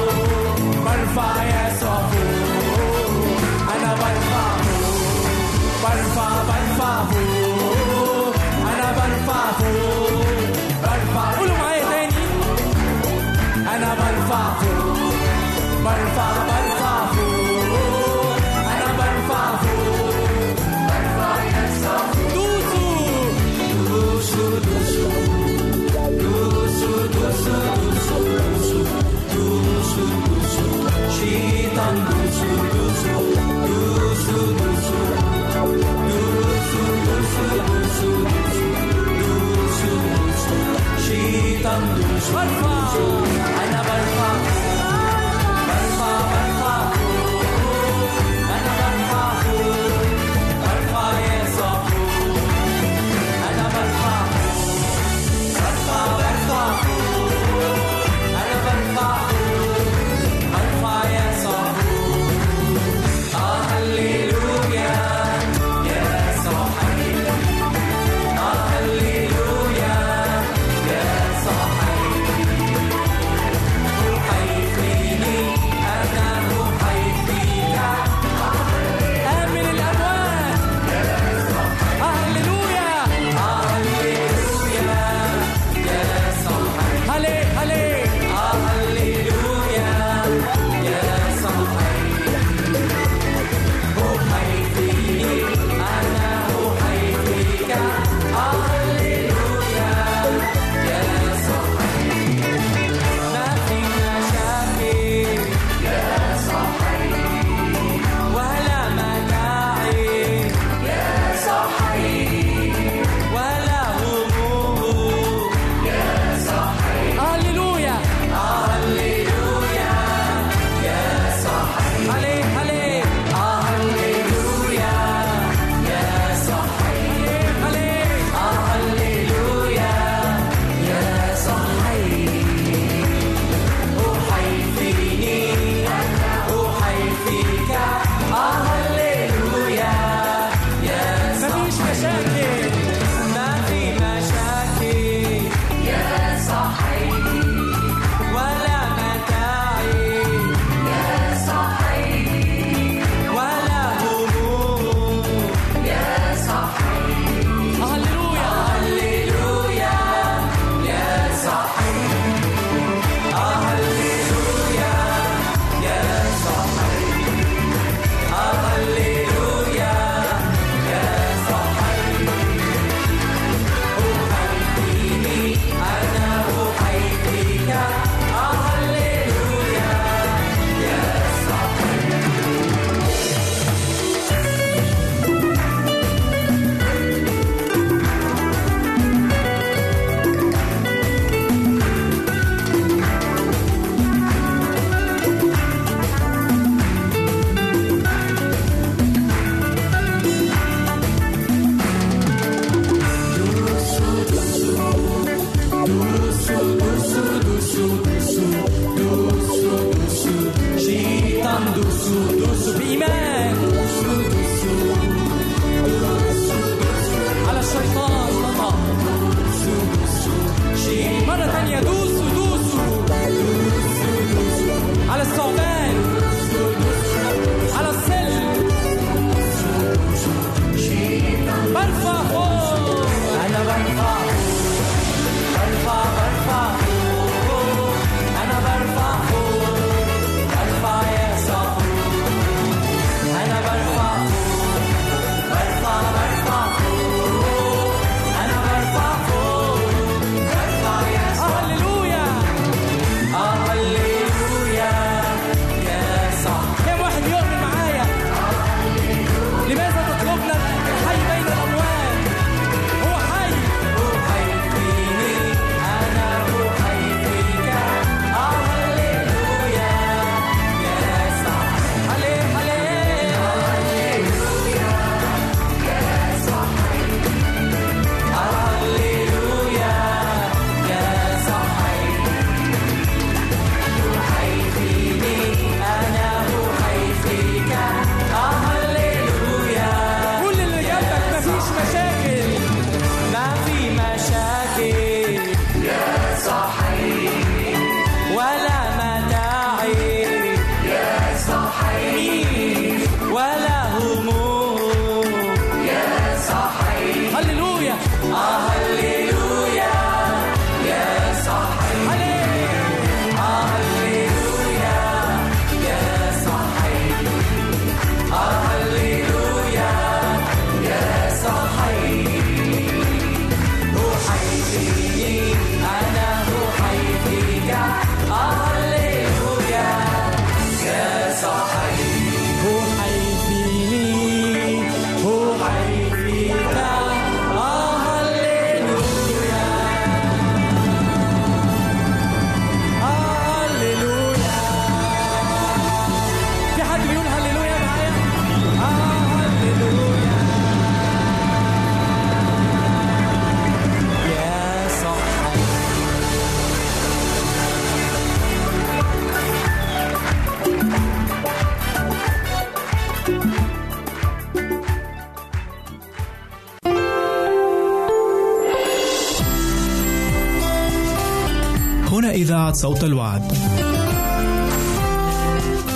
صوت 372.78 373.04
الوعد. 373.04 373.42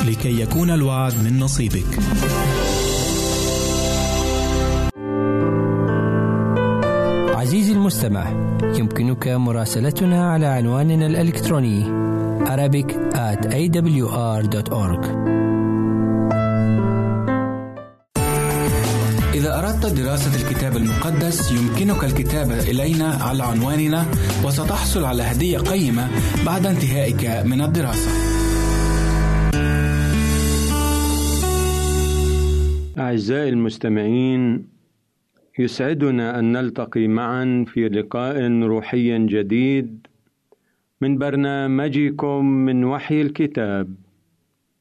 لكي 0.07 0.41
يكون 0.41 0.69
الوعد 0.69 1.13
من 1.23 1.39
نصيبك. 1.39 1.99
عزيزي 7.35 7.73
المستمع 7.73 8.29
يمكنك 8.63 9.27
مراسلتنا 9.27 10.31
على 10.31 10.45
عنواننا 10.45 11.05
الإلكتروني 11.05 11.83
Arabic 12.45 12.89
at 13.13 13.45
awr.org 13.45 15.05
أردت 19.83 19.99
دراسة 19.99 20.35
الكتاب 20.41 20.77
المقدس 20.77 21.51
يمكنك 21.51 22.03
الكتابة 22.03 22.59
إلينا 22.59 23.05
على 23.07 23.43
عنواننا 23.43 24.05
وستحصل 24.45 25.03
على 25.03 25.23
هدية 25.23 25.57
قيمة 25.57 26.07
بعد 26.45 26.65
انتهائك 26.65 27.45
من 27.45 27.61
الدراسة. 27.61 28.11
أعزائي 32.97 33.49
المستمعين 33.49 34.67
يسعدنا 35.59 36.39
أن 36.39 36.51
نلتقي 36.51 37.07
معا 37.07 37.65
في 37.67 37.89
لقاء 37.89 38.51
روحي 38.63 39.25
جديد 39.25 40.07
من 41.01 41.17
برنامجكم 41.17 42.45
من 42.45 42.83
وحي 42.83 43.21
الكتاب 43.21 43.95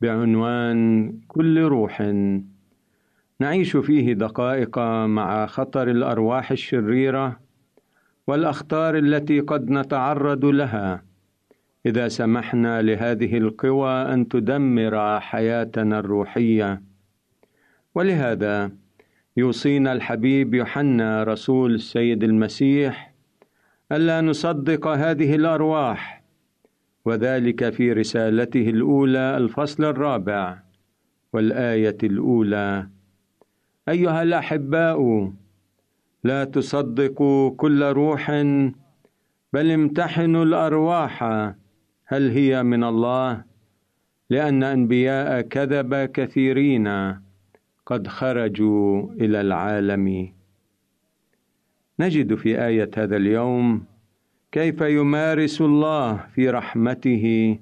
بعنوان 0.01 1.13
كل 1.29 1.61
روح 1.61 2.03
نعيش 3.41 3.77
فيه 3.77 4.13
دقائق 4.13 4.79
مع 5.07 5.47
خطر 5.47 5.91
الأرواح 5.91 6.51
الشريرة 6.51 7.41
والأخطار 8.27 8.99
التي 8.99 9.41
قد 9.41 9.71
نتعرض 9.71 10.45
لها. 10.45 11.03
إذا 11.87 12.09
سمحنا 12.09 12.83
لهذه 12.83 13.39
القوى 13.39 13.91
أن 13.91 14.29
تدمر 14.29 15.21
حياتنا 15.21 15.99
الروحية. 15.99 16.83
ولهذا 17.95 18.71
يوصينا 19.37 19.93
الحبيب 19.93 20.55
يوحنا 20.55 21.25
رسول 21.25 21.75
السيد 21.75 22.25
المسيح 22.25 23.15
ألا 23.93 24.21
نصدق 24.21 24.87
هذه 24.87 25.35
الأرواح 25.35 26.23
وذلك 27.05 27.71
في 27.71 27.93
رسالته 27.93 28.71
الأولى 28.71 29.37
الفصل 29.37 29.85
الرابع 29.85 30.59
والآية 31.33 31.97
الأولى 32.03 32.89
أيها 33.91 34.23
الأحباء 34.23 35.33
لا 36.25 36.45
تصدقوا 36.45 37.51
كل 37.57 37.83
روح 37.83 38.31
بل 39.53 39.71
امتحنوا 39.71 40.45
الأرواح. 40.45 41.23
هل 42.07 42.31
هي 42.31 42.63
من 42.63 42.85
الله؟ 42.85 43.45
لأن 44.31 44.63
أنبياء 44.63 45.41
كذب 45.41 45.95
كثيرين 45.95 46.89
قد 47.87 48.09
خرجوا 48.09 49.13
إلى 49.13 49.41
العالم. 49.41 50.33
نجد 52.01 52.35
في 52.35 52.67
آية 52.67 52.91
هذا 52.97 53.17
اليوم 53.17 53.85
كيف 54.53 54.81
يمارس 54.81 55.61
الله 55.61 56.17
في 56.35 56.51
رحمته 56.51 57.59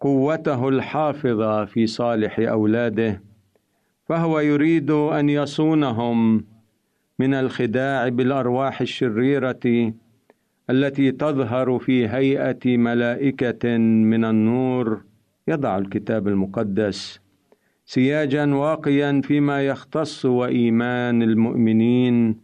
قوته 0.00 0.68
الحافظة 0.68 1.64
في 1.64 1.86
صالح 1.86 2.38
أولاده. 2.38 3.31
فهو 4.12 4.40
يريد 4.40 4.90
أن 4.90 5.28
يصونهم 5.28 6.44
من 7.18 7.34
الخداع 7.34 8.08
بالأرواح 8.08 8.80
الشريرة 8.80 9.92
التي 10.70 11.12
تظهر 11.12 11.78
في 11.78 12.08
هيئة 12.08 12.76
ملائكة 12.76 13.78
من 13.78 14.24
النور. 14.24 15.04
يضع 15.48 15.78
الكتاب 15.78 16.28
المقدس 16.28 17.20
سياجا 17.86 18.54
واقيا 18.54 19.20
فيما 19.24 19.66
يختص 19.66 20.24
وإيمان 20.24 21.22
المؤمنين. 21.22 22.36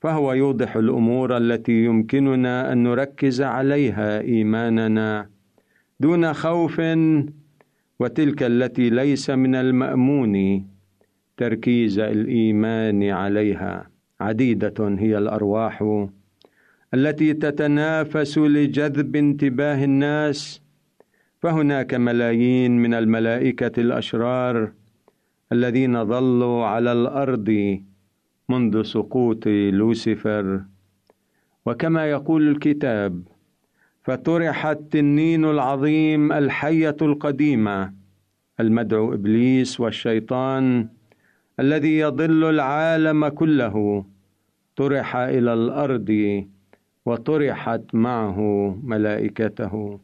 فهو 0.00 0.32
يوضح 0.32 0.76
الأمور 0.76 1.36
التي 1.36 1.84
يمكننا 1.84 2.72
أن 2.72 2.82
نركز 2.82 3.42
عليها 3.42 4.20
إيماننا 4.20 5.28
دون 6.00 6.32
خوف 6.32 6.80
وتلك 8.02 8.42
التي 8.42 8.90
ليس 8.90 9.30
من 9.30 9.54
المأمون. 9.54 10.66
تركيز 11.36 11.98
الإيمان 11.98 13.10
عليها 13.10 13.90
عديدة 14.20 14.78
هي 14.98 15.18
الأرواح 15.18 16.06
التي 16.94 17.34
تتنافس 17.34 18.38
لجذب 18.38 19.16
انتباه 19.16 19.84
الناس. 19.84 20.62
فهناك 21.42 21.94
ملايين 21.94 22.72
من 22.82 22.94
الملائكة 22.94 23.80
الأشرار 23.80 24.72
الذين 25.52 26.04
ظلوا 26.04 26.64
على 26.64 26.92
الأرض 26.92 27.78
منذ 28.48 28.82
سقوط 28.82 29.46
لوسيفر. 29.46 30.62
وكما 31.66 32.10
يقول 32.10 32.48
الكتاب 32.48 33.22
فطرح 34.02 34.66
التنين 34.66 35.44
العظيم 35.44 36.32
الحية 36.32 36.96
القديمة 37.02 37.92
المدعو 38.60 39.14
إبليس 39.14 39.80
والشيطان 39.80 40.88
الذي 41.60 41.98
يضل 41.98 42.44
العالم 42.44 43.28
كله. 43.28 44.04
طرح 44.76 45.16
إلى 45.16 45.54
الأرض 45.54 46.44
وطرحت 47.06 47.82
معه 47.92 48.40
ملائكته. 48.82 50.00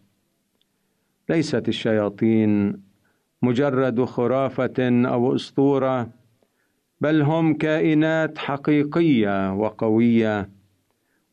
ليست 1.29 1.69
الشياطين 1.69 2.81
مجرد 3.43 4.05
خرافة 4.05 5.07
أو 5.07 5.35
أسطورة 5.35 6.11
بل 7.01 7.23
هم 7.23 7.55
كائنات 7.55 8.39
حقيقية 8.39 9.55
وقوية 9.55 10.51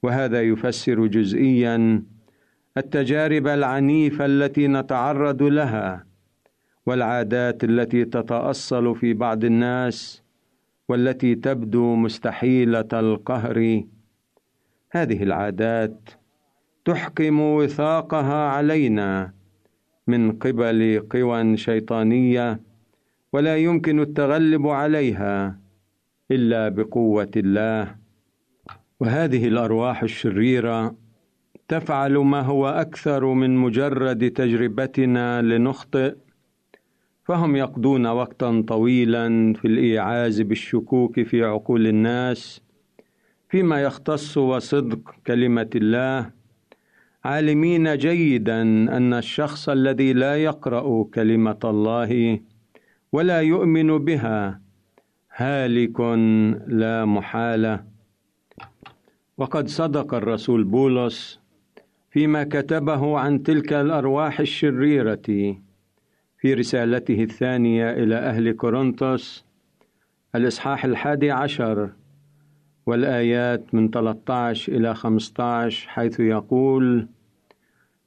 وهذا 0.03 0.41
يفسر 0.41 1.07
جزئيا 1.07 2.03
التجارب 2.77 3.47
العنيفة 3.47 4.25
التي 4.25 4.67
نتعرض 4.67 5.43
لها 5.43 6.05
والعادات 6.85 7.63
التي 7.63 8.05
تتأصل 8.05 8.95
في 8.95 9.13
بعض 9.13 9.43
الناس 9.43 10.23
والتي 10.89 11.35
تبدو 11.35 11.95
مستحيلة 11.95 12.87
القهر. 12.93 13.83
هذه 14.91 15.23
العادات 15.23 16.09
تحكم 16.85 17.39
وثاقها 17.39 18.49
علينا 18.49 19.33
من 20.07 20.31
قبل 20.31 21.07
قوى 21.09 21.57
شيطانية 21.57 22.59
ولا 23.33 23.57
يمكن 23.57 23.99
التغلب 23.99 24.67
عليها 24.67 25.59
إلا 26.31 26.69
بقوة 26.69 27.31
الله. 27.35 27.95
وهذه 28.99 29.47
الأرواح 29.47 30.03
الشريرة 30.03 30.95
تفعل 31.67 32.17
ما 32.17 32.41
هو 32.41 32.67
أكثر 32.67 33.25
من 33.25 33.57
مجرد 33.57 34.31
تجربتنا 34.31 35.41
لنخطئ 35.41 36.15
فهم 37.23 37.55
يقضون 37.55 38.07
وقتا 38.07 38.63
طويلا 38.67 39.53
في 39.53 39.67
الإيعاز 39.67 40.41
بالشكوك 40.41 41.21
في 41.21 41.43
عقول 41.43 41.87
الناس 41.87 42.61
فيما 43.49 43.81
يختص 43.81 44.37
وصدق 44.37 45.15
كلمة 45.27 45.69
الله. 45.75 46.31
عالمين 47.23 47.97
جيدا 47.97 48.61
أن 48.97 49.13
الشخص 49.13 49.69
الذي 49.69 50.13
لا 50.13 50.43
يقرأ 50.43 51.03
كلمة 51.03 51.59
الله 51.63 52.39
ولا 53.11 53.41
يؤمن 53.41 53.97
بها 53.97 54.61
هالك 55.35 55.99
لا 56.67 57.05
محالة. 57.05 57.83
وقد 59.37 59.67
صدق 59.67 60.13
الرسول 60.13 60.63
بولس 60.63 61.44
فيما 62.15 62.43
كتبه 62.43 63.19
عن 63.19 63.43
تلك 63.43 63.73
الأرواح 63.73 64.39
الشريرة. 64.39 65.55
في 66.37 66.53
رسالته 66.53 67.23
الثانية 67.23 67.91
إلى 67.91 68.15
أهل 68.15 68.51
كورنثوس 68.51 69.45
الإصحاح 70.35 70.85
الحادي 70.85 71.31
عشر 71.31 71.89
والآيات 72.85 73.75
من 73.75 73.89
13 73.89 74.73
إلى 74.73 74.95
15 74.95 75.89
حيث 75.89 76.19
يقول 76.19 77.07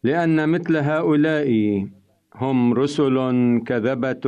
لأن 0.02 0.48
مثل 0.48 0.76
هؤلاء 0.76 1.48
هم 2.34 2.74
رسل 2.74 3.16
كذبة 3.66 4.24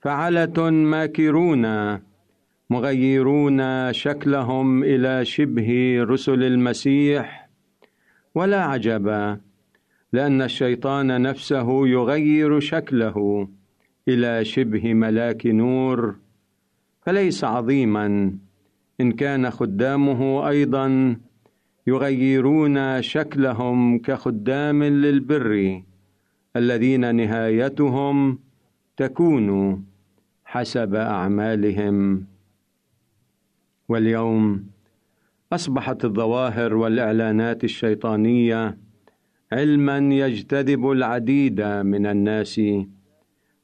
فعلة 0.00 0.70
ماكرون 0.70 1.98
مغيرون 2.70 3.92
شكلهم 3.92 4.84
إلى 4.84 5.24
شبه 5.24 5.96
رسل 6.00 6.42
المسيح 6.42 7.39
ولا 8.34 8.64
عجب 8.64 9.08
لأن 10.12 10.42
الشيطان 10.42 11.22
نفسه 11.22 11.88
يغير 11.88 12.60
شكله 12.60 13.48
إلى 14.08 14.44
شبه 14.44 14.94
ملاك 14.94 15.46
نور. 15.46 16.16
فليس 17.00 17.44
عظيما 17.44 18.34
إن 19.00 19.12
كان 19.12 19.50
خدامه 19.50 20.48
أيضا 20.48 21.16
يغيرون 21.86 23.02
شكلهم 23.02 23.98
كخدام 23.98 24.84
للبر 24.84 25.82
الذين 26.56 27.14
نهايتهم 27.14 28.38
تكون 28.96 29.84
حسب 30.44 30.94
أعمالهم. 30.94 32.26
واليوم 33.88 34.64
أصبحت 35.52 36.04
الظواهر 36.04 36.74
والإعلانات 36.74 37.64
الشيطانية 37.64 38.78
علما 39.52 39.98
يجتذب 39.98 40.90
العديد 40.90 41.60
من 41.62 42.06
الناس 42.06 42.60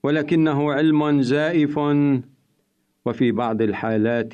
ولكنه 0.02 0.72
علم 0.72 1.22
زائف. 1.22 1.78
وفي 3.06 3.32
بعض 3.32 3.62
الحالات 3.62 4.32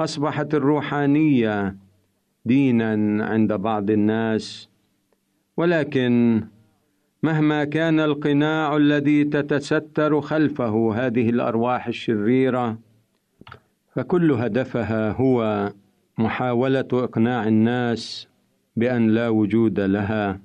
أصبحت 0.00 0.54
الروحانية 0.54 1.76
دينا 2.44 3.24
عند 3.24 3.52
بعض 3.52 3.90
الناس 3.90 4.68
ولكن 5.56 6.44
مهما 7.22 7.64
كان 7.64 8.00
القناع 8.00 8.76
الذي 8.76 9.24
تتستر 9.24 10.20
خلفه 10.20 10.94
هذه 10.94 11.30
الأرواح 11.30 11.86
الشريرة 11.86 12.78
فكل 13.94 14.32
هدفها 14.32 15.10
هو 15.10 15.72
محاولة 16.18 16.88
إقناع 16.92 17.48
الناس 17.48 18.28
بأن 18.76 19.10
لا 19.10 19.28
وجود 19.28 19.80
لها. 19.80 20.40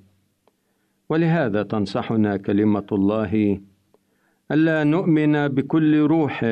ولهذا 1.08 1.62
تنصحنا 1.62 2.36
كلمة 2.36 2.86
الله 2.92 3.60
ألا 4.50 4.84
نؤمن 4.84 5.48
بكل 5.48 5.98
روح 6.00 6.44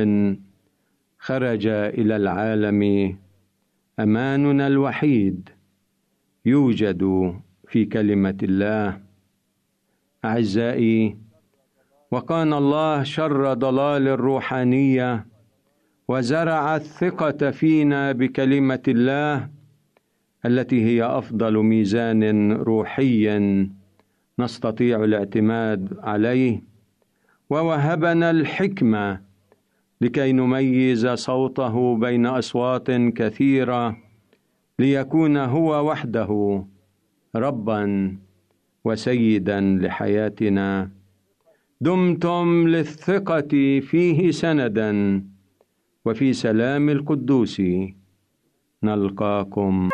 خرج 1.18 1.66
إلى 1.66 2.16
العالم. 2.16 2.82
أماننا 4.00 4.66
الوحيد 4.66 5.48
يوجد 6.46 7.02
في 7.68 7.84
كلمة 7.84 8.38
الله. 8.42 9.00
أعزائي 10.24 11.16
وكان 12.10 12.52
الله 12.52 13.02
شر 13.02 13.54
ضلال 13.54 14.08
الروحانية 14.08 15.26
وزرع 16.08 16.76
الثقة 16.76 17.50
فينا 17.50 18.12
بكلمة 18.12 18.82
الله 18.88 19.48
التي 20.46 20.84
هي 20.84 21.04
أفضل 21.04 21.56
ميزان 21.62 22.52
روحي 22.52 23.40
نستطيع 24.38 25.04
الاعتماد 25.04 25.98
عليه 26.02 26.62
ووهبنا 27.50 28.30
الحكمة 28.30 29.20
لكي 30.00 30.32
نميز 30.32 31.06
صوته 31.06 31.96
بين 31.96 32.26
أصوات 32.26 32.90
كثيرة 32.90 33.96
ليكون 34.78 35.36
هو 35.36 35.90
وحده 35.90 36.64
ربا 37.36 38.16
وسيدا 38.84 39.60
لحياتنا. 39.60 40.90
دمتم 41.80 42.68
للثقة 42.68 43.80
فيه 43.80 44.30
سندا. 44.30 45.22
وفي 46.08 46.32
سلام 46.32 46.88
القدوس. 46.88 47.62
نلقاكم. 48.82 49.88